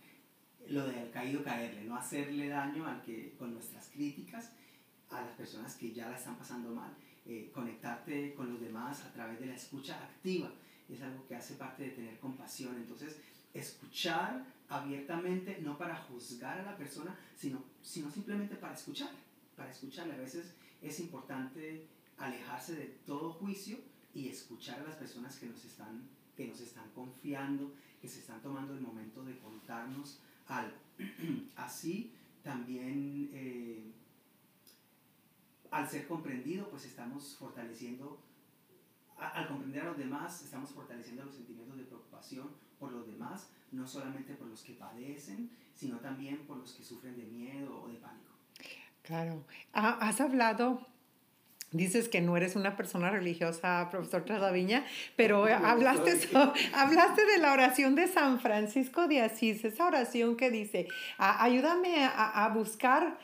lo 0.68 0.86
de 0.86 1.00
al 1.00 1.10
caído 1.10 1.42
caerle, 1.42 1.84
no 1.84 1.96
hacerle 1.96 2.48
daño 2.48 2.86
al 2.86 3.02
que, 3.02 3.34
con 3.38 3.54
nuestras 3.54 3.88
críticas 3.88 4.52
a 5.10 5.22
las 5.22 5.34
personas 5.34 5.74
que 5.76 5.92
ya 5.92 6.08
la 6.08 6.16
están 6.16 6.36
pasando 6.36 6.74
mal. 6.74 6.94
Eh, 7.24 7.50
conectarte 7.54 8.34
con 8.34 8.50
los 8.50 8.60
demás 8.60 9.04
a 9.04 9.12
través 9.12 9.38
de 9.38 9.46
la 9.46 9.54
escucha 9.54 9.96
activa 10.02 10.52
es 10.88 11.00
algo 11.00 11.26
que 11.26 11.36
hace 11.36 11.54
parte 11.54 11.84
de 11.84 11.90
tener 11.90 12.18
compasión. 12.18 12.76
Entonces, 12.76 13.16
escuchar 13.54 14.44
abiertamente, 14.72 15.58
no 15.60 15.76
para 15.76 15.96
juzgar 15.96 16.58
a 16.58 16.62
la 16.62 16.76
persona, 16.76 17.14
sino, 17.36 17.62
sino 17.82 18.10
simplemente 18.10 18.56
para 18.56 18.74
escuchar, 18.74 19.10
para 19.54 19.70
escucharle. 19.70 20.14
A 20.14 20.18
veces 20.18 20.54
es 20.80 20.98
importante 21.00 21.86
alejarse 22.16 22.74
de 22.74 22.86
todo 23.06 23.34
juicio 23.34 23.78
y 24.14 24.28
escuchar 24.28 24.80
a 24.80 24.84
las 24.84 24.96
personas 24.96 25.36
que 25.36 25.46
nos 25.46 25.62
están, 25.64 26.08
que 26.36 26.48
nos 26.48 26.60
están 26.60 26.90
confiando, 26.94 27.74
que 28.00 28.08
se 28.08 28.20
están 28.20 28.40
tomando 28.40 28.72
el 28.72 28.80
momento 28.80 29.22
de 29.24 29.38
contarnos 29.38 30.20
algo. 30.46 30.76
Así 31.56 32.12
también 32.42 33.30
eh, 33.34 33.92
al 35.70 35.88
ser 35.88 36.08
comprendido, 36.08 36.68
pues 36.70 36.86
estamos 36.86 37.36
fortaleciendo, 37.38 38.18
al 39.18 39.48
comprender 39.48 39.82
a 39.82 39.86
los 39.88 39.98
demás, 39.98 40.42
estamos 40.42 40.70
fortaleciendo 40.70 41.24
los 41.24 41.34
sentimientos 41.34 41.76
de 41.76 41.84
preocupación 41.84 42.48
por 42.78 42.90
los 42.90 43.06
demás, 43.06 43.48
no 43.72 43.86
solamente 43.86 44.34
por 44.34 44.46
los 44.46 44.62
que 44.62 44.74
padecen, 44.74 45.50
sino 45.74 45.98
también 45.98 46.46
por 46.46 46.58
los 46.58 46.72
que 46.74 46.82
sufren 46.82 47.16
de 47.16 47.24
miedo 47.24 47.82
o 47.82 47.88
de 47.88 47.96
pánico. 47.96 48.32
Claro. 49.02 49.44
Has 49.72 50.20
hablado 50.20 50.86
Dices 51.72 52.10
que 52.10 52.20
no 52.20 52.36
eres 52.36 52.54
una 52.54 52.76
persona 52.76 53.10
religiosa, 53.10 53.88
profesor 53.90 54.26
Tradaviña, 54.26 54.84
pero 55.16 55.46
hablaste, 55.64 56.28
hablaste 56.74 57.24
de 57.24 57.38
la 57.38 57.52
oración 57.52 57.94
de 57.94 58.08
San 58.08 58.40
Francisco 58.40 59.08
de 59.08 59.22
Asís, 59.22 59.64
esa 59.64 59.86
oración 59.86 60.36
que 60.36 60.50
dice, 60.50 60.86
ayúdame 61.16 62.04
a, 62.04 62.46
buscar 62.52 63.18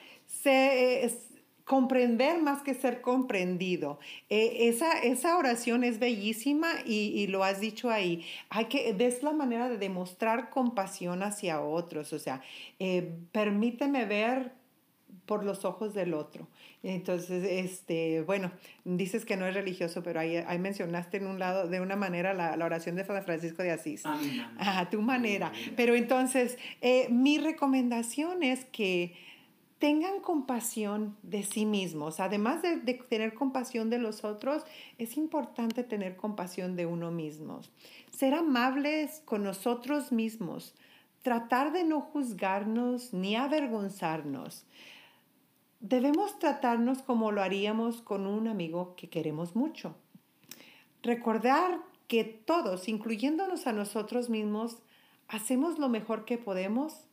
comprender 1.69 2.41
más 2.41 2.63
que 2.63 2.73
ser 2.73 3.03
comprendido. 3.03 4.01
Eh, 4.31 4.69
esa, 4.69 5.01
esa 5.01 5.37
oración 5.37 5.85
es 5.85 5.99
bellísima 5.99 6.69
y, 6.87 7.27
lo 7.27 7.45
has 7.45 7.61
dicho 7.61 7.91
ahí. 7.91 8.25
Hay 8.49 8.65
que, 8.65 8.97
es 8.99 9.23
la 9.23 9.33
manera 9.33 9.69
de 9.69 9.77
demostrar 9.77 10.49
compasión 10.49 11.23
hacia 11.23 11.61
otros, 11.61 12.15
o 12.15 12.19
sea, 12.19 12.41
eh, 12.79 13.15
permíteme 13.33 14.07
ver 14.07 14.53
por 15.27 15.45
los 15.45 15.67
ojos 15.67 15.93
del 15.93 16.15
otro. 16.15 16.49
Entonces, 16.83 17.45
este, 17.45 18.23
bueno, 18.23 18.51
dices 18.85 19.27
que 19.27 19.37
no 19.37 19.47
es 19.47 19.53
religioso, 19.53 20.03
pero 20.03 20.21
ahí, 20.21 20.37
ahí 20.37 20.59
mencionaste 20.59 21.19
en 21.19 21.27
un 21.27 21.39
lado, 21.39 21.69
de 21.69 21.83
una 21.83 21.97
manera, 21.97 22.33
la, 22.33 22.57
la 22.57 22.65
oración 22.65 22.97
de 22.97 23.05
San 23.05 23.23
Francisco 23.23 23.63
de 23.63 23.73
Asís. 23.73 24.05
A 24.59 24.89
tu 24.89 25.03
manera. 25.03 25.53
Pero 25.77 25.95
entonces, 25.95 26.57
eh, 26.81 27.09
mi 27.11 27.37
recomendación 27.37 28.43
es 28.43 28.65
que 28.65 29.28
tengan 29.79 30.21
compasión 30.21 31.17
de 31.23 31.43
sí 31.43 31.65
mismos. 31.65 32.21
Además 32.21 32.63
de, 32.63 32.77
de, 32.77 32.95
tener 32.95 33.35
compasión 33.35 33.91
de 33.91 33.99
los 33.99 34.25
otros, 34.25 34.65
es 34.99 35.17
importante 35.17 35.85
tener 35.85 36.17
compasión 36.17 36.77
de 36.77 36.87
uno 36.87 37.11
mismo. 37.11 37.61
Ser 38.11 38.35
amables 38.35 39.23
con 39.25 39.45
nosotros 39.45 40.13
mismos. 40.13 40.75
Tratar 41.23 41.73
de 41.73 41.85
no 41.85 42.01
juzgarnos 42.01 43.13
ni 43.13 43.37
avergonzarnos. 43.37 44.65
Debemos 45.81 46.39
tratarnos 46.41 47.03
como 47.03 47.31
lo 47.31 47.41
haríamos 47.41 48.03
con 48.03 48.27
un 48.27 48.49
amigo 48.49 48.97
que 48.97 49.09
queremos 49.09 49.55
mucho. 49.55 49.95
Recordar 51.03 51.79
que 52.09 52.25
todos, 52.25 52.89
incluyéndonos 52.89 53.69
a 53.69 53.73
nosotros 53.73 54.29
mismos, 54.29 54.79
hacemos 55.29 55.79
lo 55.79 55.89
mejor 55.89 56.25
que 56.25 56.39
podemos 56.39 57.05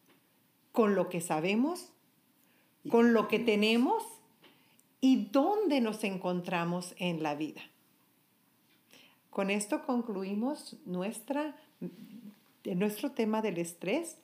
con 0.72 0.96
lo 0.96 1.10
que 1.10 1.22
sabemos 1.22 1.92
con 2.90 3.14
lo 3.14 3.28
que 3.28 3.40
tenemos 3.40 4.04
y 5.02 5.28
dónde 5.32 5.82
nos 5.82 6.04
encontramos 6.04 6.96
en 6.98 7.24
la 7.24 7.36
vida. 7.36 7.62
Con 9.30 9.50
esto 9.50 9.86
concluimos 9.86 10.78
nuestra, 10.86 11.56
nuestro 12.64 13.12
tema 13.12 13.42
del 13.42 13.58
estrés. 13.58 14.18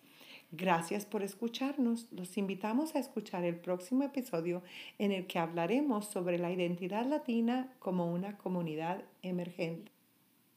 Gracias 0.52 1.06
por 1.06 1.24
escucharnos. 1.24 2.08
Los 2.12 2.38
invitamos 2.38 2.96
a 2.96 3.00
escuchar 3.00 3.44
el 3.44 3.56
próximo 3.56 4.04
episodio 4.04 4.64
en 5.00 5.12
el 5.12 5.28
que 5.28 5.40
hablaremos 5.40 6.10
sobre 6.10 6.38
la 6.38 6.52
identidad 6.52 7.06
latina 7.06 7.74
como 7.80 8.12
una 8.12 8.38
comunidad 8.38 9.04
emergente. 9.22 9.92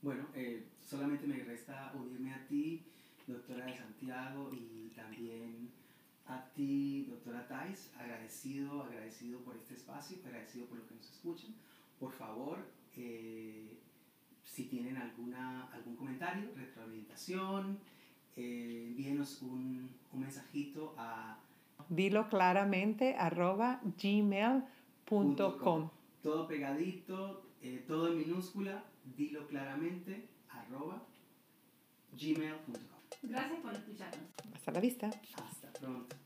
Bueno, 0.02 0.26
eh, 0.34 0.64
solamente 0.80 1.26
me 1.26 1.42
resta 1.42 1.92
unirme 1.94 2.32
a 2.32 2.46
ti, 2.46 2.82
doctora 3.26 3.66
de 3.66 3.76
Santiago, 3.76 4.50
y 4.52 4.88
también 4.94 5.70
a 6.27 6.45
ti, 6.55 7.07
doctora 7.09 7.47
Thais, 7.47 7.91
agradecido, 7.99 8.83
agradecido 8.83 9.41
por 9.41 9.57
este 9.57 9.75
espacio, 9.75 10.18
agradecido 10.25 10.66
por 10.66 10.79
lo 10.79 10.87
que 10.87 10.95
nos 10.95 11.11
escuchan. 11.11 11.55
Por 11.99 12.12
favor, 12.12 12.59
eh, 12.97 13.77
si 14.45 14.64
tienen 14.64 14.97
alguna, 14.97 15.68
algún 15.72 15.97
comentario, 15.97 16.51
retroalimentación, 16.57 17.79
eh, 18.37 18.87
envíenos 18.89 19.43
un, 19.43 19.91
un, 20.12 20.20
mensajito 20.20 20.95
a 20.99 21.39
dilo 21.89 22.29
claramente 22.29 23.14
arroba 23.16 23.81
gmail.com. 24.03 25.91
Todo 26.22 26.49
pegadito, 26.49 27.45
eh, 27.62 27.85
todo 27.87 28.09
en 28.09 28.18
minúscula, 28.18 28.85
dilo 29.16 29.47
claramente 29.47 30.29
arroba 30.49 31.03
gmail.com. 32.12 32.75
Gracias 33.22 33.61
por 33.61 33.75
escucharnos. 33.75 34.31
Hasta 34.55 34.72
la 34.72 34.81
vista. 34.81 35.07
Hasta 35.07 35.63
pronto. 35.79 36.24